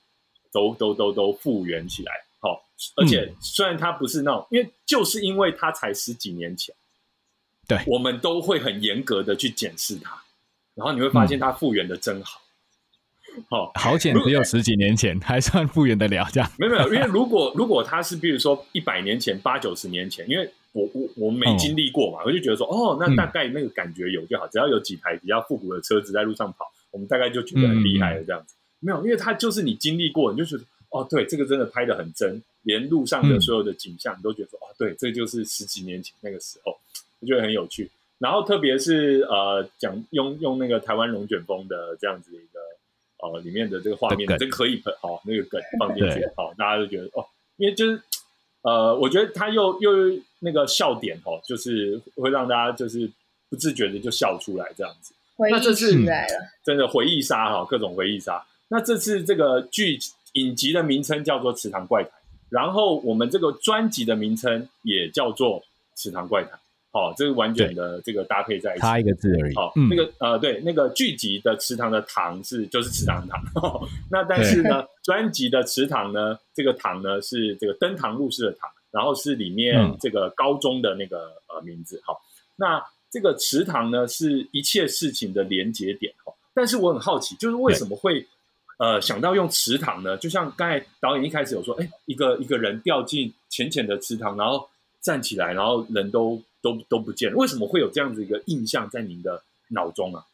[0.52, 2.12] 都都都都复原起来。
[2.38, 2.62] 好，
[2.94, 6.72] 而且虽然它不是那种，因为就是因为它才十几年前，
[7.66, 10.22] 对，我们都会很严格的去检视它，
[10.76, 12.40] 然后你会发现它复原的真好。
[13.48, 16.50] 好，好险只有十几年前，还算复原得了这样。
[16.58, 28.54] 没有没有，因为如果 如果他是比如说一百年前、八九十年前，因为我我我没经历过嘛，我就觉得说，哦，那大概那个感觉有就好，只要有几台比较复古的车子在路上跑，我们大概就觉得很厉害了这样子。
[28.80, 36.78] 没有，因为它就是你经历过，你就觉得，哦，对，这个真的拍的很真，连路上的所有的景象你都觉得说，哦，对，这就是十几年前那个时候，
[37.20, 37.90] 我觉得很有趣。
[38.18, 42.60] 然后特别是呃，讲用用那个台湾龙卷风的这样子一个。
[43.22, 47.24] 哦，里面的这个画面，这可以好那个梗放进去，好，大家都觉得哦，
[47.56, 48.02] 因为就是
[48.62, 49.90] 呃，我觉得他又又
[50.40, 53.10] 那个笑点哦，就是会让大家就是
[53.48, 55.14] 不自觉的就笑出来这样子。
[55.50, 58.44] 那这次来了，真的回忆杀哈，各种回忆杀。
[58.68, 59.98] 那这次这个剧
[60.34, 62.12] 影集的名称叫做《池塘怪谈》，
[62.50, 65.60] 然后我们这个专辑的名称也叫做
[65.96, 66.52] 《池塘怪谈》。
[66.92, 69.54] 好，这是完全的这个搭配在一起，差一个字而已。
[69.54, 73.40] 好，那个呃，对，那个剧集的池塘的塘是就是池塘塘。
[74.10, 82.02] 那但是呢，专辑的池塘呢，这个塘呢是这个登堂入室的堂，然后是里面这个高中的那个呃名字。
[82.04, 82.20] 好，
[82.56, 86.12] 那这个池塘呢是一切事情的连接点。
[86.24, 88.26] 哦，但是我很好奇，就是为什么会
[88.80, 90.16] 呃想到用池塘呢？
[90.16, 94.68] 就像刚才导演一开始有说，哎，一个一个人掉进浅浅的池塘，然后
[95.00, 96.42] 站起来，然后人都。
[96.62, 100.24] 都都不见了，为什么会有这样子一个印象在您的脑中啊？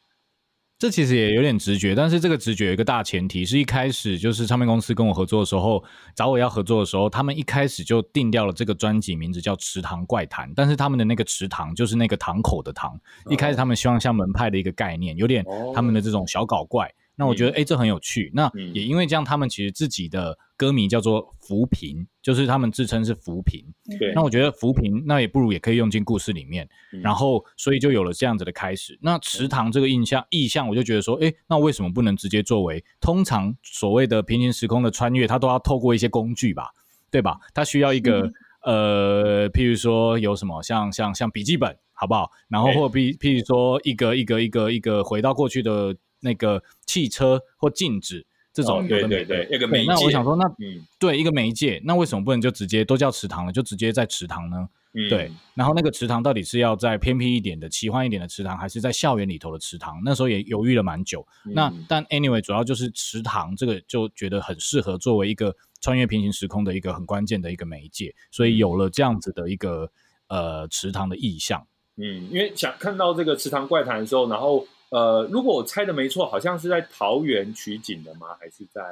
[0.78, 5.82] 这其实也有点直觉，但是这个直觉有一个大前提，是一开始就是唱片公司跟我合作的时候，
[6.14, 15.42] 找我要合作的时候，他们一开始就定掉了这个专辑名字叫《池塘怪谈》，但是他们的那个池塘就是那个塘口的塘，一开始他们希望像门派的一个概念，有点
[15.74, 16.92] 他们的这种小搞怪。
[17.18, 18.30] 那我觉得，哎，这很有趣。
[18.34, 23.64] 那也因为这样，他们其实自己的歌迷叫做扶贫，就是他们自称是扶贫。
[23.98, 24.12] 对。
[24.14, 26.68] 那我觉得扶贫，那也不如也可以用进故事里面。
[27.02, 28.98] 然后，所以就有了这样子的开始。
[29.00, 32.84] 那池塘这个印象意象，我就觉得说，哎，那为什么不能直接作为？
[33.00, 36.68] 通常所谓的平行时空的穿越，它都要透过一些工具吧，
[37.10, 37.38] 对吧？
[37.54, 38.30] 它需要一个
[38.62, 42.30] 呃，譬如说有什么，像像像笔记本，好不好？
[42.48, 45.96] 然后或譬譬如说一个一个一个一个回到过去的。
[46.20, 49.92] 那个汽车或禁止这种，对对对，一个媒介。
[49.92, 54.68] 那我想说，那嗯，对，一个媒介，那为什么不能就直接都叫池塘了，就直接在池塘呢？
[55.10, 55.30] 对。
[55.54, 60.00] 然后那个池塘到底是要在偏僻一点的、奇幻一点的池塘，还是在校园里头的池塘？
[60.02, 61.26] 那时候也犹豫了蛮久。
[61.44, 69.90] 那但 anyway，主要就是池塘这个就觉得很适合作为一个穿越平行时空的一个很关键的一个媒介，所以有了这样子的一个
[70.28, 71.66] 呃池塘的意象。
[71.96, 74.66] 嗯，因为想看到这个池塘怪谈的时候，然后。
[74.90, 78.28] 呃，如果我猜的没错，好像是在桃园取景的吗？
[78.38, 78.82] 还是在？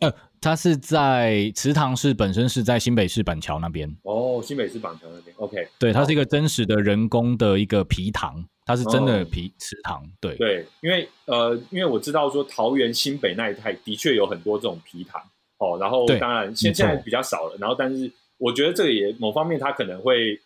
[0.00, 3.90] 呃，它是在池塘是本身是在新北市板桥那边。
[4.02, 5.34] 哦，新北市板桥那边。
[5.38, 10.02] OK，对，它是一个真实的人工的一个皮塘，它是真的皮池塘。
[10.20, 15.18] 对对，因为呃，因为我知道说桃园新北那一带的确有很多这种皮塘
[15.58, 20.38] 哦，然后当然现现在比较少了，然后但是我觉得这个也某方面它可能会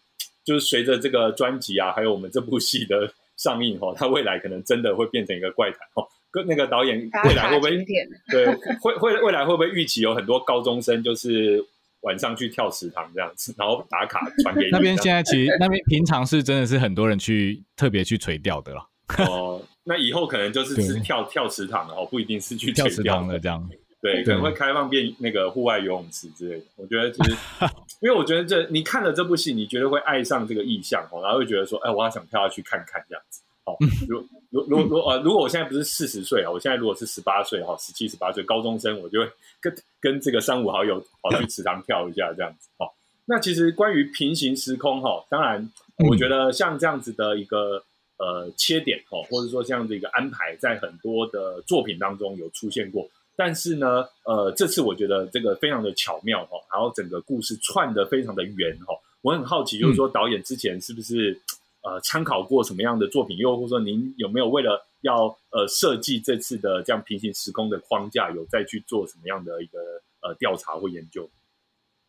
[0.45, 3.13] 就是随着这个专辑啊，还有我们这部戏的。
[3.43, 6.05] 上映后，它未来可能真的会变成一个怪谈哦。
[6.31, 7.85] 跟那个导演未来会不会
[8.31, 8.47] 对
[8.81, 11.61] 会会未来会不会预期有很多高中生就是
[12.03, 14.97] 晚上去跳池塘这样子， 然后打卡传给那边？
[14.99, 18.87] 现在其实那边平常是真的是很多人去特别去垂钓的了。
[19.27, 23.69] 哦，那以后可能就是只跳跳池塘的哦，不一定是去跳池塘的这样。
[24.03, 26.65] 对，可能会开放变那个户外游泳池之类的。
[26.77, 27.37] 我觉得其实，
[28.01, 33.43] 因为我觉得这你看了这部戏，你绝对会爱上这个意象哦，然后会觉得说，哎，我要想跳下去看看这样子。
[33.63, 33.77] 好，
[34.09, 42.71] 如如如如呃，如果我现在不是四十岁啊，我现在如果是十八岁哈，十七十八岁高中生，我就会跟跟这个三五好友跑去池塘跳一下这样子。
[42.79, 42.95] 好，
[43.27, 45.71] 那其实关于平行时空哈，当然
[46.09, 47.85] 我觉得像这样子的一个
[48.17, 53.07] 呃切点哈，或者说这样的一个安排，在很多的作品当中有出现过。
[53.37, 58.95] 但是呢，呃，这次我觉得这个非常的巧妙哈，然后整个故事串的非常的圆哈。
[59.23, 61.41] 我很好奇，就是说导演之前是不是
[61.83, 69.79] 呃参考过什么样的作品，又或者说您有没有为了要呃设计这次的这样平行时空的框架，有再去做什么样的一个
[70.23, 71.29] 呃调查或研究？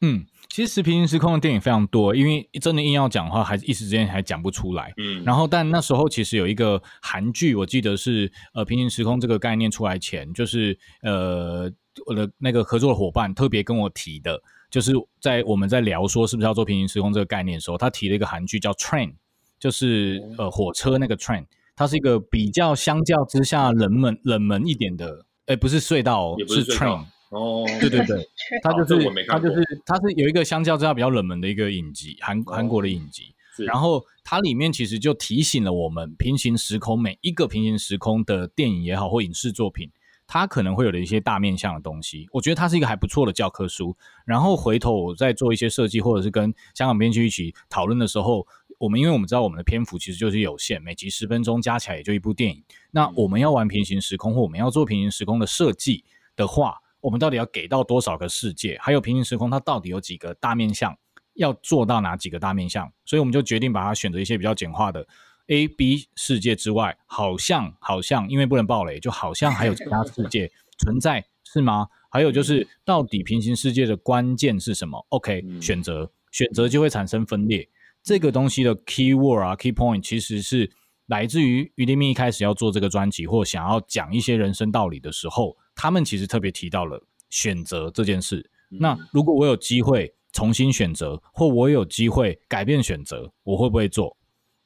[0.01, 4.91] 嗯，其实平行时空的电影非常多，因为真的硬要讲的话，还是一时之间还讲不出来。
[4.97, 11.71] 嗯，然后但那时候其实有一个韩剧，我记得是呃平行时空这个概念出来前，就是呃
[12.07, 19.09] 我的那个合作的伙伴特别跟我提的，就是在我们在聊说是不是要做平行时空这个概念的时候，他提了一个韩剧叫《Train》，
[19.59, 27.05] 就是呃火车那个 Train，它是一个比较相较之下冷门冷门一点的，哎不是隧道，是 Train。
[27.31, 28.29] 哦， 对对对，
[28.61, 33.33] 它就是它就是它是有一个相较之下比较冷门的一个影集，韩韩国的影集。
[33.53, 39.89] 是然后它里面其实就提醒了我们，平行时空每一个平行时空的电影也好或影视作品，
[40.25, 42.27] 它可能会有的一些大面向的东西。
[42.31, 43.95] 我觉得它是一个还不错的教科书。
[44.25, 52.63] 然后回头我再做一些设计，或者是跟香港编剧一起讨论的时候，我们因为我们知道我们的篇幅其实就是有限，每集十分钟加起来也就一部电影。
[52.91, 56.05] 那我们要玩平行时空，或我们要做平行时空的设计
[56.37, 58.77] 的话，我们到底要给到多少个世界？
[58.79, 60.97] 还有平行时空它到底有几个大面向？
[61.33, 62.91] 要做到哪几个大面向？
[63.05, 65.07] 所以我们就决定把它选择一些比较简化的
[65.47, 71.87] A、B 世界之外，好像好像因为不能暴雷，就好像还有其他世界存在，是吗？
[72.09, 77.67] 还有就是到底平行世界的关键是什么？OK，嗯选择选择就会产生分裂。
[78.03, 80.69] 这个东西的 key word 啊，key point 其实是
[81.07, 88.47] 来自于于立密一开始要做这个专辑，或想要讲一些人生道理的时候，他们其实特别提到了选择这件事。
[88.69, 94.15] 那如果我有机会重新选择，或我有机会改变选择，我会不会做？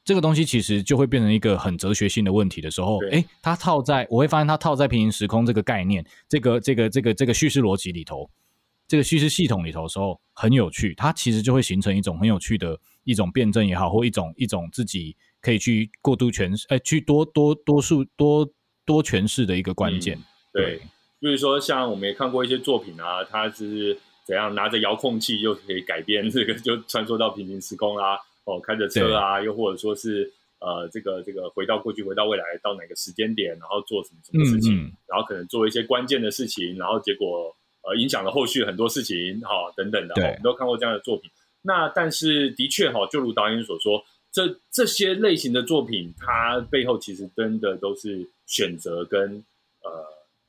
[0.03, 8.29] 这个东西其实就会变成一个很哲学性的问题的时候，对诶，它套在我会发现它套在平行时空这个概念、这个这个这个这个叙事逻辑里头，
[8.85, 18.45] 这个叙事系统里头的时候很有趣，它其实就会形成一种很有趣的一种辩证也好，或一种一种自己可以去过度诠释，哎，去多多多数多
[18.83, 20.19] 多诠释的一个关键。
[20.53, 20.79] 对，
[21.19, 34.91] 比如说像我们也看过一些作品啊，它是怎样拿着遥控器就可以改变这个，就穿梭到平行时空啦、哦，开着车啊，又或者说是呃，这个这个回到过去、回到未来，到哪个时间点，然后做什么什么事情，嗯嗯。
[35.07, 40.23] 然后可能做一些关键的事情，然后结果呃影响了后续很多事情，哈、等等的，对。
[40.23, 41.29] 哦我们都看过这样的作品。
[41.61, 49.43] 那但是的确哈、就如导演所说，这这些类型的作品，它背后其实真的都是选择跟
[49.83, 50.05] 呃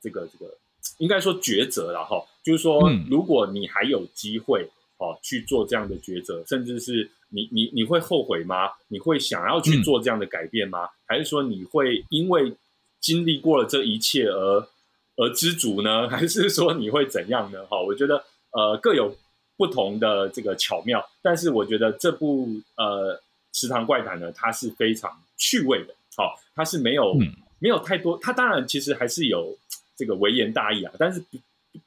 [0.07, 0.57] 这个这个
[0.99, 4.63] 应该说抉择了哈，就是说嗯，如果你还有机会
[4.97, 8.71] 哦去做这样的抉择，甚至是你你你会后悔吗？
[8.87, 10.87] 你会想要去嗯做这样的改变吗？
[11.05, 12.53] 还是说你会因为
[13.01, 14.67] 经历过了这一切而
[15.17, 16.07] 而知足呢？
[16.09, 17.65] 还是说你会怎样呢？
[17.65, 19.13] 哈，我觉得呃各有
[19.57, 23.15] 不同的这个巧妙，但是我觉得这部呃
[23.51, 27.27] 《池塘怪谈》呢，它是非常趣味的，好、它是没有、嗯
[27.59, 29.57] 没有太多，它当然其实还是有
[29.97, 31.37] 这个微言大义啊，但是不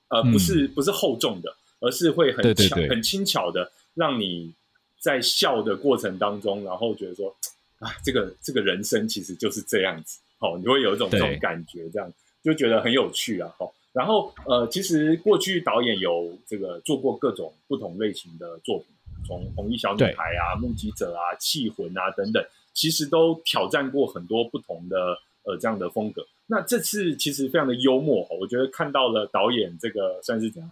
[0.09, 4.53] 呃嗯不是、不是厚重的，而是会很对对对巧很轻巧的让你
[4.99, 7.35] 在笑的过程当中，然后觉得说
[7.79, 13.71] 啊，这个这个人生其实就是这样子，哦，你会有一种这种感觉，这样就觉得很有趣啊，哦。
[13.93, 18.87] 然后呃，其实过去导演有这个做过各种不同类型的作品，
[19.27, 26.25] 从《红衣小女孩》啊、《目击者》啊、《气魂》啊等等，其实都挑战过很多不同的呃这样的风格。
[26.51, 30.71] 那这次其实非常的幽默，哦我觉得看到了导演这个算是怎样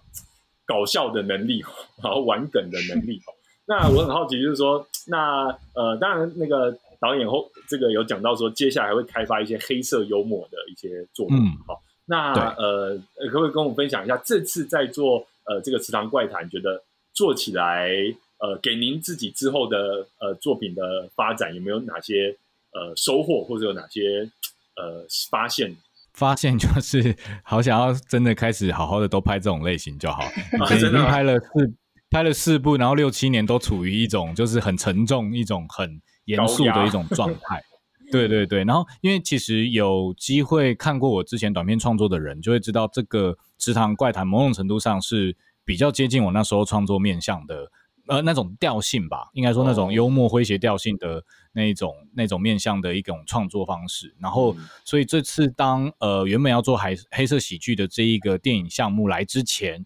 [0.66, 1.64] 搞笑的能力，
[2.02, 3.18] 然后玩梗的能力。
[3.26, 3.32] 哦
[3.70, 11.36] 那我很好奇，就是说，那呃，当然那个导演后这个有讲到说，接下来还会开发一些黑色幽默的一些作品。
[11.36, 17.90] 嗯好，那呃，呃可不可以跟我们分享一下，这次在做呃这个池塘怪谈，觉得做起来
[18.38, 22.34] 呃，给您自己之后的呃作品的发展有没有哪些
[22.72, 24.30] 呃收获，或者有哪些
[24.78, 25.76] 呃发现？
[26.14, 27.14] 发现就是
[27.44, 30.22] 好想要真的开始好好的都拍这种类型就好。
[30.64, 31.74] 以前已经拍了四
[32.10, 37.62] 拍了四部，然后六七年都处于一种就是很沉重、一种很严肃的一种状态。
[38.10, 47.70] 对对对，然后因为其实有机会看过我之前短片创作的人，就会知道这个《池塘怪谈》某种程度上是比较接近我那时候创作面向的，
[48.06, 51.22] 呃，那种调性吧，应该说那哦种幽默诙谐调性的
[51.58, 54.14] 那一种那种面向的一种创作方式。
[54.20, 59.84] 然后，嗯所以这次当呃原本要做黑黑色喜剧的这一个电影项目来之前，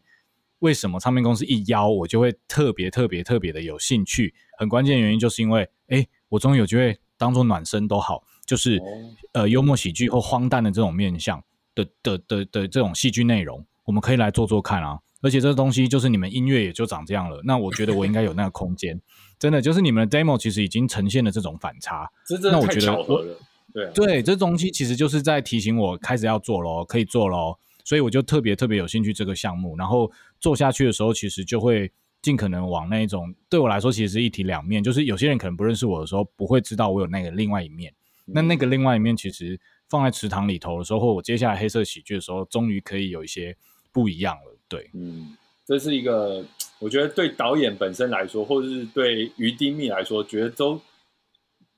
[0.58, 4.34] 为什么唱片公司一邀我就会特别特别特别的有兴趣？
[4.58, 8.84] 很关键的原因就是因为，哎，我终于有机会当做暖身都好，就是、哦
[9.32, 11.42] 呃幽默喜剧或荒诞的这种面向
[11.74, 14.98] 的的的的这种戏剧内容，我们可以来做做看啊。
[15.22, 19.00] 而且这东西就是你们音乐也就长这样了，那我觉得我应该有那个空间，
[19.42, 23.36] 真的就是你们的 demo 其实已经呈现了这种反差，这真的太那我觉得巧合了，
[23.74, 30.08] 对啊，对，这东西其实就是在提醒我开始要做咯，可以做咯，所以我就特别特别有兴趣这个项目，然后
[30.38, 31.90] 做下去的时候，其实就会
[32.22, 37.92] 尽可能往那一种对我来说其实是一体两面，就是有些人可能不认识我的时候，不会知道我有那个另外一面，
[38.26, 39.58] 那那个另外一面其实
[39.88, 43.56] 放在池塘里头的时候，或我接下来黑色喜剧的时候，终于可以有一些
[43.90, 45.36] 不一样了，对，嗯，
[45.66, 46.44] 这是一个，
[46.80, 50.74] 我觉得对导演本身来说，或者是对于丁密来说，觉得都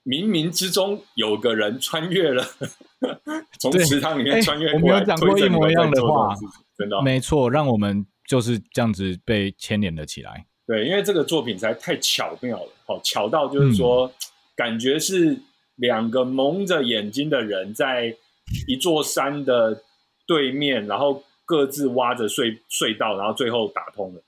[0.05, 2.45] 冥冥之中有个人穿越了，
[3.61, 6.35] 从对池塘里面哎穿越过来，们有讲过一模一样的话
[6.77, 10.47] 真的没错，让我们就是这样子被牵连了起来。
[10.67, 14.11] 对，因为这个作品实在太巧妙了，好巧到就是说，
[14.57, 15.39] 感觉是
[15.77, 18.17] 两个蒙着眼睛的人在
[18.67, 19.83] 一座山的
[20.27, 24.23] 对面，然后各自挖着隧隧道，然后最后打通了。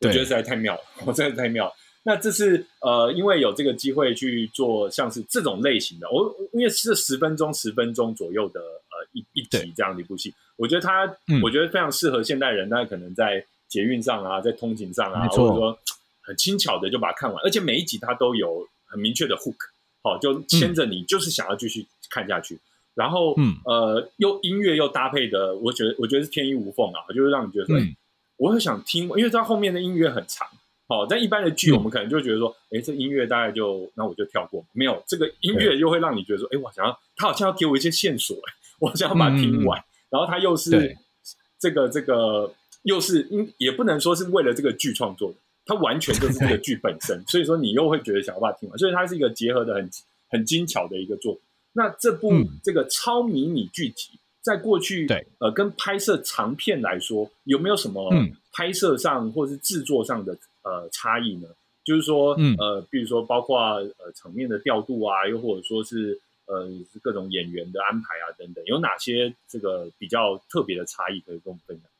[0.00, 1.72] 我觉得实在太妙了，我真的太妙。
[2.02, 11.04] 那这是呃，因为有这个机会去做像是这种类型的，我因为是十分钟、十分钟左右的呃一一集这样的一部戏，我觉得它，
[11.40, 15.78] 我觉得非常适合现代人，那可能在捷运上啊，在通勤上啊，或者说
[16.22, 19.54] 很轻巧的就把它看完，而且每一集它都有很明确的 hook，
[20.02, 22.58] 好，就牵着你，就是想要继续看下去。
[22.94, 27.76] 然后，嗯，呃，又音乐又搭配的，我觉得我觉得是天衣无缝啊，就是让你觉得说，
[28.36, 30.46] 我会想听，因为它后面的音乐很长。
[30.88, 34.62] 哦，但一般的剧，我们可能就觉得说，哎，这音乐大概就，那我就跳过。
[34.72, 39.82] 没有这个音乐，又会让你觉得说，哎，我想要，他好像要给我一些线索，哎， 我想要把它听完。
[40.10, 40.94] 然后他又是
[41.58, 43.26] 这个这个，又是，
[43.56, 47.24] 也不能说是为了这个剧创作的，它完全就是这个剧本身。
[47.26, 48.78] 所以说，你又会觉得想要把它听完。
[48.78, 49.88] 所以它是一个结合的很
[50.28, 51.42] 很精巧的一个作品。
[51.72, 58.12] 那这部这个超迷你剧集，在过去，对，呃，跟拍摄长片来说，有没有什么
[58.52, 60.38] 拍摄上或是制作上的？
[60.64, 61.48] 呃，差异呢，
[61.82, 66.70] 就是说，呃，比如说，包括呃场面的调度啊，又或者说是呃
[67.02, 71.90] 各种演员的安排啊等等，有哪些这个比较特别的差异可以跟我们分享？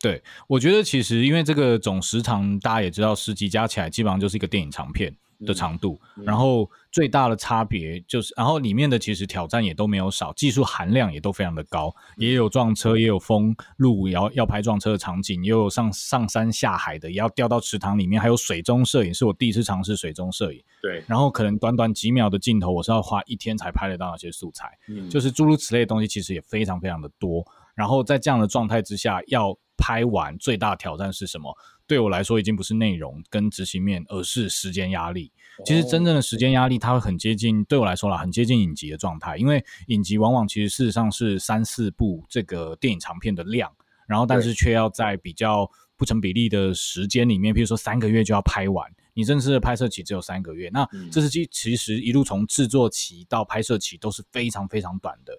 [0.00, 5.14] 对，我觉得其实因为这个总时长，大家也知道，十集加起来基本上就是一个电影长片。
[5.44, 20.62] 的长度，然后最大的差别就是，然后里面的其实挑战也都没有少，技术含量也都非常的高，也有撞车，也有封路，也要要拍撞车的场景，也有上上山下海的，也要掉到池塘里面，还有水中摄影，是我第一次尝试水中摄影。
[20.82, 27.44] 对，然后可能短短几秒的镜头，我是要花一天才拍得到那些素材，嗯，就是诸如此类的东西，其实也非常非常的多。
[27.74, 31.52] 然后在这样的状态之下，要拍完最大挑战是什么？
[31.86, 35.30] 对我来说，已经不是内容跟执行面，而是时间压力。
[35.64, 39.36] 其实真正的时间压力，它会很接近，对我来说啦，很接近影集的状态。
[39.36, 43.72] 因为影集往往其实事实上是三四部这个电影长片的量，
[44.06, 48.90] 然后但是却要在比较不成比例的时间里面，譬如说三个月就要拍完。
[49.16, 55.32] 你正式的拍摄期只有三个月，那这是其其实一路从制作期到拍摄期都是非常非常短的。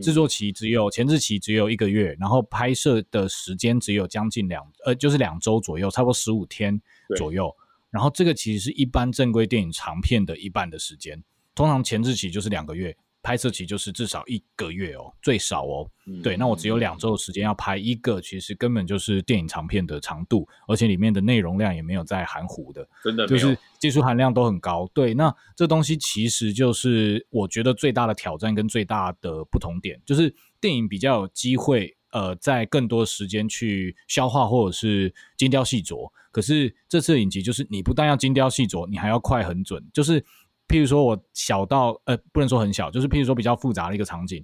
[0.00, 6.80] 制作期只有前置期只有一个月，然后拍摄的时间只有将近两呃，就是两周左右，差不多十五天
[7.16, 7.54] 左右。
[7.90, 11.22] 然后这个其实是一般正规电影长片的一半的时间，
[11.54, 12.96] 通常前置期就是两个月。
[13.22, 15.88] 拍摄期就是至少一个月哦，最少哦。
[16.22, 24.90] 对，那我只有两周的时间要拍一个，其实根本就是电影长片的长度，而且里面的内容量也没有在含糊的，真的就是技术含量都很高。
[24.92, 40.24] 对，那这东西其实就是我觉得最大的挑战跟最大的不同点，就是电影比较有机会呃，在更多时间去消化或者是精雕细琢，可是这次影集就是你不但要精雕细琢，你还要快很准，就是。
[40.72, 44.42] 譬如说，我小到呃，不能说很小，就是譬如说比较复杂的一个场景，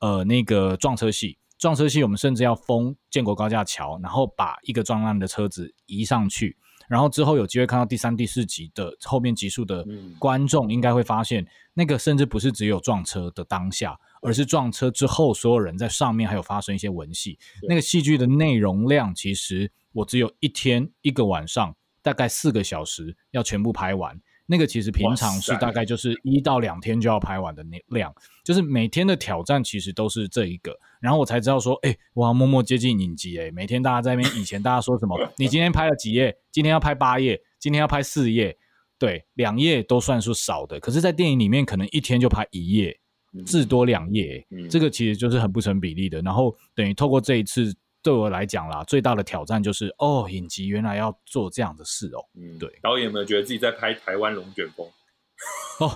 [0.00, 6.56] 呃，那个撞车戏，撞车戏，我们甚至要封建国高架桥，然后把一个撞烂的车子移上去，
[6.88, 9.86] 然后之后有机会看到第三、第四集的后面集数的
[10.18, 24.20] 观众，应该会发现，那个甚至不是只有撞车的当下，而是撞车之后，所有人在上面还有发生一些文戏，那个戏剧的内容量，其实我只有一天一个晚上，大概四个小时要全部拍完。
[24.50, 28.10] 那个其实平常是大概就是一到两天就要拍完的那量，
[28.42, 38.56] 就是每天的挑战其实都是这一个，然后我才知道说，哎，我要默默接近影集，哎，每天大家在那边，以前大家说什么， 你今天拍了几页，今天要拍八页，今天要拍四页，
[38.98, 42.98] 对，两页都算是少的，可是，在电影里面可能一天就拍一页，
[43.44, 47.76] 至多两页，这个其实就是很不成比例的，然后等于透过这一次。
[48.02, 52.24] 对我来讲啦，最大的挑战就是哦，影集原来要做这样的事哦。
[52.34, 52.70] 嗯，对。
[52.80, 54.86] 导演有没有觉得自己在拍台湾龙卷风？
[55.80, 55.90] 哦，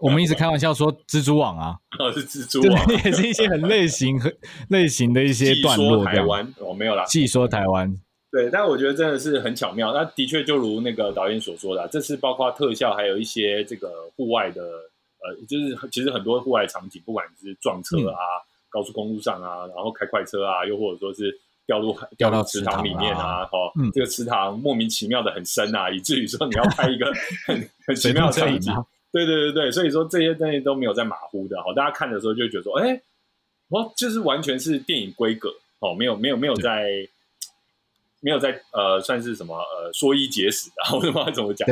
[0.00, 4.34] 我们一直开玩笑说蜘蛛网啊， 哦，是蜘蛛网，也是一些很类型、很
[4.70, 6.04] 类型的一些段落。
[6.04, 7.94] 台湾哦，没有啦，细说台湾。
[8.30, 9.92] 对，但我觉得真的是很巧妙。
[9.92, 18.18] 那的确就如那个导演所说的，这次包括特效，还有一些这个户外的，呃，就是其实很多户外场景，不管是撞车啊，
[18.68, 21.36] 高速公路上啊，然后开快车啊，又或者说是。
[21.68, 23.44] 掉入掉到池塘里面啊！
[23.44, 23.58] 哈，
[23.92, 27.12] 这个池塘莫名其妙的很深啊，以至于说你要 拍一个
[27.46, 28.74] 很很奇妙的场景。
[29.12, 31.62] 对对对对，所以说这些东西都没有在马虎的。
[31.62, 32.98] 哈，大家看的时候就觉得说，哎，
[33.68, 35.50] 我就是完全是电影规格
[35.80, 37.06] 哦，没有没有没有在
[38.20, 41.68] 没有在呃，算是什么呃，说一节食的， 我不知道怎么讲。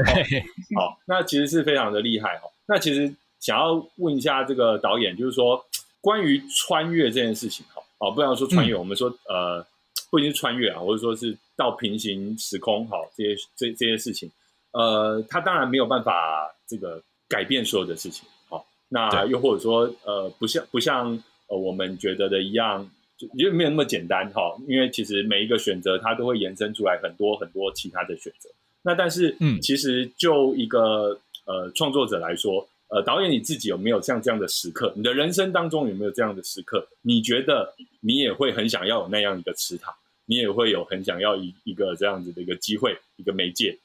[0.76, 2.50] 好，那其实是非常的厉害哈。
[2.66, 5.64] 那其实想要问一下这个导演，就是说
[6.02, 9.64] 关于穿越这件事情哈，哦，不要说穿越，我们说呃。
[10.10, 14.30] 不一定是穿越啊，或者说是到平行时空，好，这些这这些事情，
[14.72, 21.10] 呃，他当然没有办法这个改变所有的事情，好，那又或者说，呃，不像不像
[21.48, 28.48] 呃我们觉得的一样，就因为没有那么简单哈，因为其实每一个选择它都会延伸出来很多很多其他的选择。
[28.82, 32.68] 那但是，嗯，其实就一个呃创作者来说。
[32.88, 34.92] 呃，导演你自己有没有像这样的时刻？
[34.96, 36.86] 你的人生当中有没有这样的时刻？
[37.02, 39.92] 你觉得你也会很想要有那样一个池塘，
[40.26, 43.76] 你也会有很想要一一个这样子的一个机会，一个媒介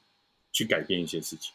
[0.52, 1.52] 去改变一些事情。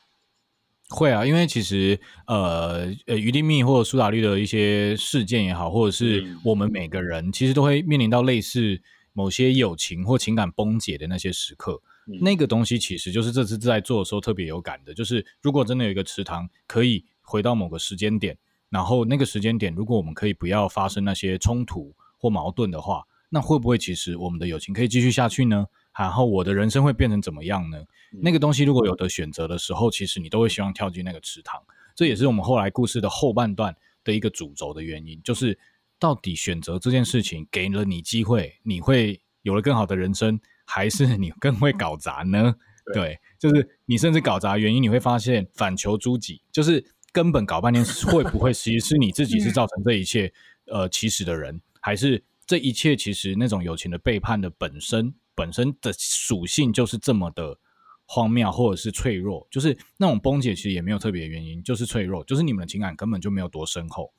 [0.90, 8.82] 会啊，因为其实呃呃，余定密或者苏打绿的一些事件也好，或者是我们每个人其实都会面临到类似
[9.14, 11.82] 某些友情或情感崩解的那些时刻。
[12.22, 17.06] 那个东西其实就是这次在做的时候特别有感的，就是如果真的有一个池塘可以。
[17.28, 18.38] 回到某个时间点，
[18.70, 25.68] 然后那个时间点，如果我们可以不要发生那些冲突或矛盾的话，那会不会其实我们的友情可以继续下去呢？
[26.00, 27.84] 然后我的人生会变成怎么样呢？
[28.22, 31.62] 那个东西如果有的选择的时候，其实你都会希望跳进那个池塘。
[31.94, 33.76] 这也是我们后来故事的后半段
[34.06, 35.60] 的一个主轴的原因，就是
[36.00, 42.56] 到底选择这件事情给了你机会，你会有了更好的人生，还是你更会搞砸呢？
[42.94, 46.86] 对，就是你甚至搞砸原因，你会发现反求诸己，就是。
[47.12, 50.32] 根本搞半天，会不会其实是你自己是造成这一切
[50.68, 57.58] 呃起始的人，还是这一切其实那种友情的背叛的本身本身的属性就是这么的
[58.06, 59.48] 荒谬，或者是脆弱？
[59.50, 64.14] 就是那种崩解其实也没有特别的原因，就是脆弱，就是你们的情感根本就没有多深厚，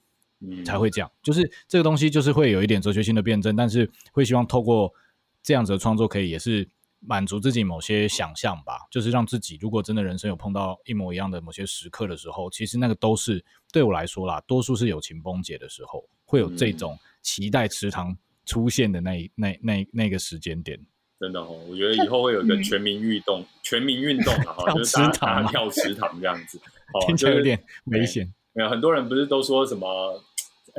[0.65, 1.11] 才会这样。
[1.23, 4.93] 就是这个东西就是会有一点哲学性的辩证，但是会希望透过
[5.43, 6.69] 这样子的创作，可以也是。
[7.01, 20.79] 满足自己某些想象吧，就是让自己如果真的人生有碰到一模一样的某些时刻的时候，其实那个都是对我来说啦，多数是友情崩解的时候，会有这种期待池塘出现的那一那那那个时间点。
[21.21, 26.61] 真的哦，我觉得以后会有一个全民运动，全民运动啊， 就是大家跳池塘这样子，
[27.07, 28.33] 听起来有点危险。
[28.53, 30.23] 没有很多人不是都说什么？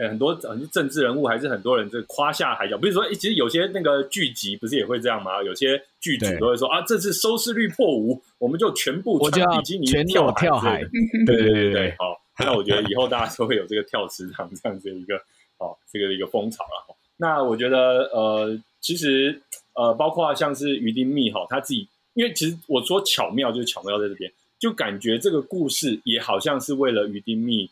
[0.07, 5.43] 很多很多政治人物还是很多人这夸下海角，不是说其实有些那个剧集不是也会这样吗？
[5.43, 10.81] 有些剧组都会说啊，这次收视率破五，我们就全部穿比基尼跳跳海。
[11.25, 15.17] 对对对对，好，那我觉得以后大家都会有这个跳池塘这样子一个
[15.57, 16.95] 哦，这个一个风潮了。
[17.17, 19.41] 那我觉得呃，其实
[19.73, 27.69] 呃，包括像是于丁密哈，他自己，因为其实我说巧妙就是巧妙在这边，就感觉这个故事也好像是为了于丁密。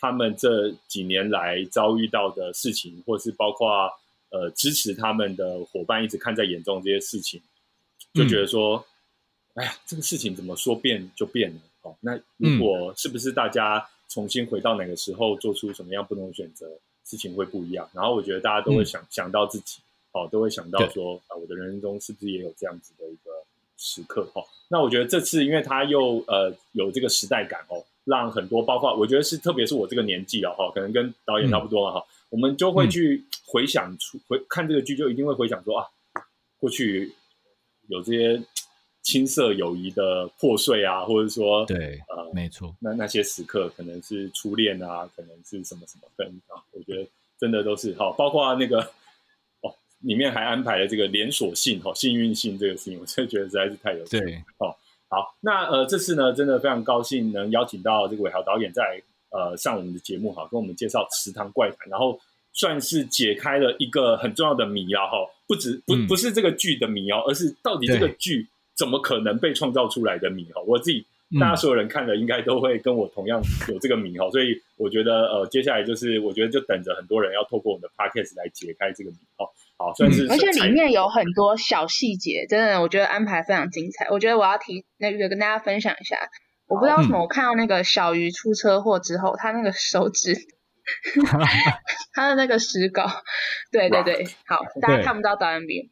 [0.00, 3.92] 他们这几年来遭遇到的事情，或是包括
[4.30, 7.40] 呃支持他们的伙伴一直看在眼中这些事情，
[8.14, 8.82] 就觉得说，
[9.54, 11.60] 哎呀，这个事情怎么说变就变了？
[11.82, 16.66] 哦，那如果是不是大家重新回到哪个时候做出什么样不同的选择，
[17.04, 17.86] 事情会不一样？
[17.92, 19.80] 然后我觉得大家都会想想到自己，
[20.12, 23.30] 哦，都会想到说啊，我的人生中是不是也有这样子的一个
[23.76, 24.26] 时刻？
[24.34, 27.84] 哦，那我觉得这次因为他又呃有这个时代感哦。
[28.04, 35.86] 让很多，包括我觉得是，特别是我这个年纪了哈，可能跟导演差不多了哈，我们就会去回想出回看这个剧，就一定会回想说啊，
[36.58, 37.12] 过去
[37.88, 38.42] 有这些
[39.02, 47.06] 青涩友谊的破碎啊，或者说对，呃，没错，那那些时刻可能是初恋啊，可能是什么什么分啊，我觉得
[47.38, 48.80] 真的都是好，包括那个
[49.60, 54.18] 哦，里面还安排了这个连锁性哈，幸运性这个事情，我真的觉得实在是太有趣
[54.58, 54.74] 哦。
[55.10, 62.16] 好，那呃，这次呢，真的非常高兴能邀请到这个伟豪导演在呃上我们的节目哈，跟我们介绍《池塘怪谈》，然后
[62.52, 68.46] 算是解开了一个很重要的谜啊哈，不止不不是这个剧的谜哦，而是到底这个剧
[68.76, 70.62] 怎么可能被创造出来的谜哈。
[70.64, 71.04] 我自己
[71.38, 79.46] 大家所有人看了应该都会跟我同样有这个谜哈，所以我觉得呃，接下来就是我觉得就等着很多人要透过我们的 podcast 来解开这个谜哈。
[79.76, 84.08] 好，算是，而且里面有很多小细节，真的，我觉得安排非常精彩。
[84.10, 86.16] 我觉得我要提那个跟大家分享一下，
[86.66, 90.34] 我不知道为什么我看到那个小鱼出车祸之后，他那个手指，
[92.12, 93.06] 他的那个石膏，
[93.70, 95.90] 对对对，好，大家看不到导演笔，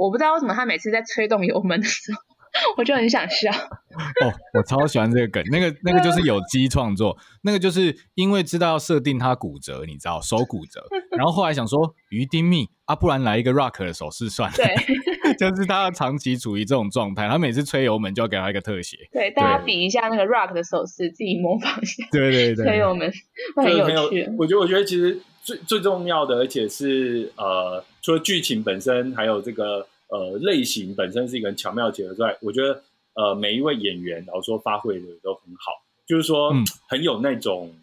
[0.00, 2.27] 我不知道为什么他每次在吹动油门的时候。
[2.76, 3.50] 我就很想笑。
[3.50, 10.86] 哦，我超喜欢这个梗，那个那个就是有机创作，那个就是因为知道要设定他骨折，你知道手骨折，
[11.16, 23.10] 然后后来想说鱼丁密啊，不然来一个 rock 的手势算了，对， 就是他长期处于这种状态，他每次吹油门就要给他一个特写，对，大家比一下那个 rock 的手势，自己模仿一下，对对对，吹油门
[23.56, 29.88] 很有趣，我觉得我觉得其实最最重要的，而且是呃，除了剧情本身，还有这个。
[30.08, 32.82] 呃，类型本身是一个很巧妙结合之外，我觉得
[33.14, 35.72] 呃，每一位演员，然后说发挥的都很好，
[36.06, 36.52] 就是说
[36.88, 37.74] 很有那种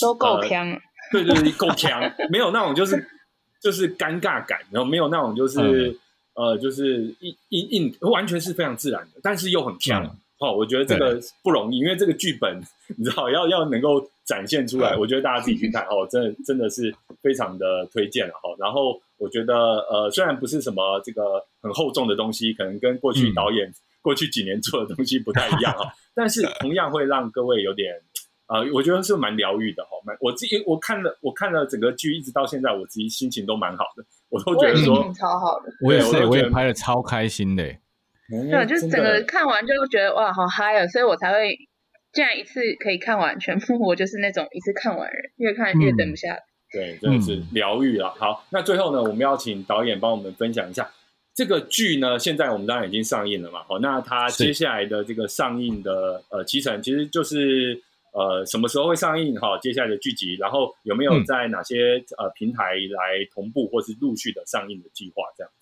[0.00, 2.00] 都够强，对对对，够强，
[2.30, 3.06] 没有那种就是
[3.60, 5.98] 就是尴尬感，然后没有那种就是
[6.34, 10.16] 呃，就是硬硬硬，完全是非常自然的，但是又很漂亮。
[10.38, 12.60] 哦，我觉得这个不容易，因为这个剧本
[12.96, 18.48] 你知道要要能够展现出来，我觉得大家自己去看哦，真的真的是非常的推荐了哈。
[18.58, 23.72] 然后我觉得呃，虽然不是什么这个很厚重的东西，可能跟过去导演
[24.02, 27.94] 过去几年做的东西不太一样哈， 但是同样会让各位有点
[28.46, 29.90] 呃，我觉得是蛮疗愈的哈。
[30.04, 37.62] 蛮我自己我看了我看了整个剧，一直到现在，我自己心情都蛮好的，我都觉得说超好的，我也是，我也拍的超开心的。
[38.28, 40.86] 对，就是整个看完就觉得哇，好嗨啊！
[40.86, 41.54] 所以我才会，
[42.14, 46.38] 既然一次可以看完全部，我就是那种一次看完人，越看越等不下。
[46.70, 48.10] 对，真的是疗愈了。
[48.10, 50.88] 好，那最后呢，我们要请导演帮我们分享一下
[51.34, 52.18] 这个剧呢。
[52.18, 53.62] 现在我们当然已经上映了嘛。
[53.64, 57.80] 好，那它接下来的这个上映的呃期程，其实就是
[58.12, 59.34] 呃什么时候会上映？
[59.38, 65.24] 哈，接下来的剧集，然后有没有在哪些呃平台来同步或是陆续的上映的计划？
[65.36, 65.52] 这样。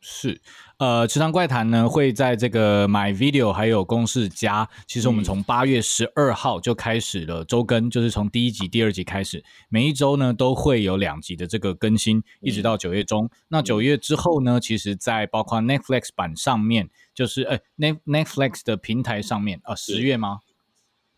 [0.00, 0.40] 是，
[0.78, 13.28] 呃，池塘怪谈呢会在这个 My Video 还有公式加，其实我们从八月十二号就开始了周更，就是从第一集、第二集开始，每一周呢都会有两集的这个更新，一直到九月中。
[13.48, 20.38] 那九月之后呢，其实在包括 Netflix 版上面，就是呃 Net Netflix 的平台上面啊，十月吗？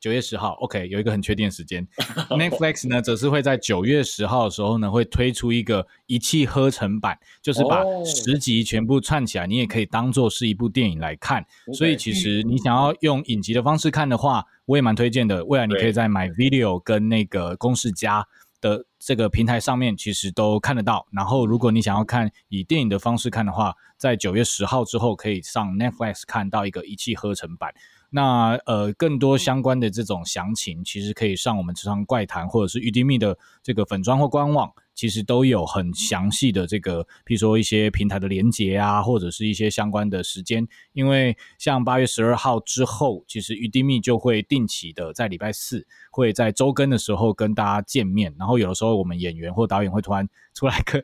[0.00, 1.86] 九月十号，OK，有一个很确定的时间。
[2.30, 11.44] Netflix 呢，则是会在九月十号的时候呢，会推出一个一气呵成版，就是把十集全部串起来，你也可以当做是一部电影来看。
[11.74, 15.44] 所以，其实你想要用影集的方式看的话，我也蛮推荐的。
[15.44, 18.26] 未来你可以在 My Video 跟那个公式加
[18.62, 21.06] 的这个平台上面，其实都看得到。
[21.12, 27.74] 然后，如果你想要看以电影的方式看的话，在九月十号之后，可以上 Netflix 看到一个一气呵成版。
[28.10, 40.66] 那呃，更多相关的这种详情，其实可以上我们职场怪谈或者是预定密的这个粉砖或官网，其实都有很详细的这个，譬如说一些平台的连接啊，或者是一些相关的时间。
[40.92, 51.00] 因为像八月十二号之后，其实预定密就会定期的在礼拜四会在周更的时候跟大家见面，然后有的时候我们演员或导演会突然 出来跟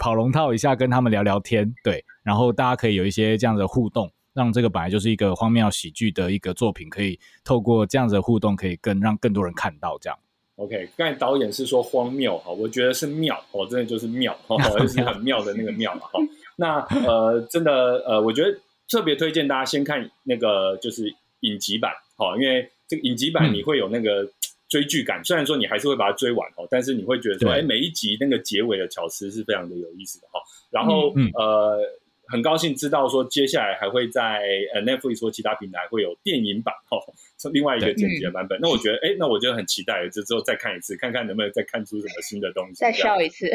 [0.00, 4.10] 跑龙套一下，跟他们聊聊天，对，然后大家可以有一些这样的互动。
[4.38, 9.98] 让这个本来就是一个荒谬喜剧的一个作品，可以透过这样子的互动，可以更让更多人看到。
[10.00, 10.16] 这样
[10.54, 10.88] ，OK。
[10.96, 16.20] 刚才导演是说荒谬哈，我觉得是妙哦，真的就是妙哦， 就是很妙的那个妙嘛哈。
[16.54, 18.56] 那呃，真的呃，我觉得
[18.88, 24.24] 特别推荐大家先看那个就是影集版哈，因为这个影集版你会有那个
[24.68, 30.40] 追剧感，虽然说你还是会把它追完哦，但是你会觉得说，哎，每一集那个结尾的巧思是非常的有意思的哈。
[30.70, 31.80] 然后呃。
[32.28, 34.42] 很高兴知道说接下来还会在
[34.74, 37.00] 呃 Netflix 或其他平台会有电影版哦，
[37.38, 38.58] 是另外一个剪辑的版本。
[38.60, 42.74] 那我觉得，哎，那我就很期待，就之后再看一次，看看能不能再看出什么新的东西。
[42.74, 43.46] 再笑一次。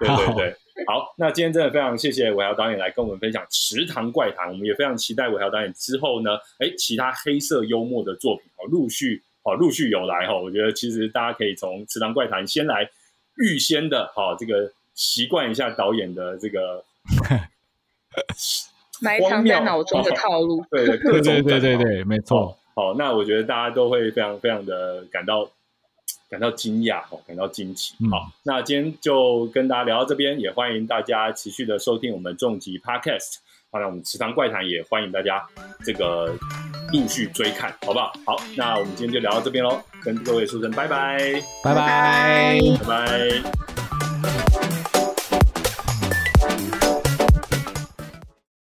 [0.00, 0.56] 对对对，
[0.86, 10.34] 好，那今天真的非常谢谢韦豪导演来跟我们分享《池塘怪谈》，我们也非常期待韦豪导演之后呢，哎，其他黑色幽默的作品哦，陆续哦陆续有来哈。
[10.34, 12.88] 我觉得其实大家可以从《池塘怪谈》先来
[13.36, 16.82] 预先的哈，这个习惯一下导演的这个。
[19.00, 22.56] 埋藏在脑中的套路， 对对对对对对对，没错。
[22.74, 25.48] 好，那我觉得大家都会非常非常的感到
[26.30, 27.94] 感到惊讶，哦，感到惊奇。
[28.10, 33.36] 好，那今天就跟大家聊到这边，也欢迎大家持续的收听我们重疾 Podcast。
[33.70, 35.42] 当然，我们池塘怪谈也欢迎大家
[35.84, 36.34] 这个
[36.92, 38.12] 陆续追看，好不好？
[38.24, 43.71] 好，那我们今天就聊到这边喽，跟各位说声拜拜，拜拜，拜拜。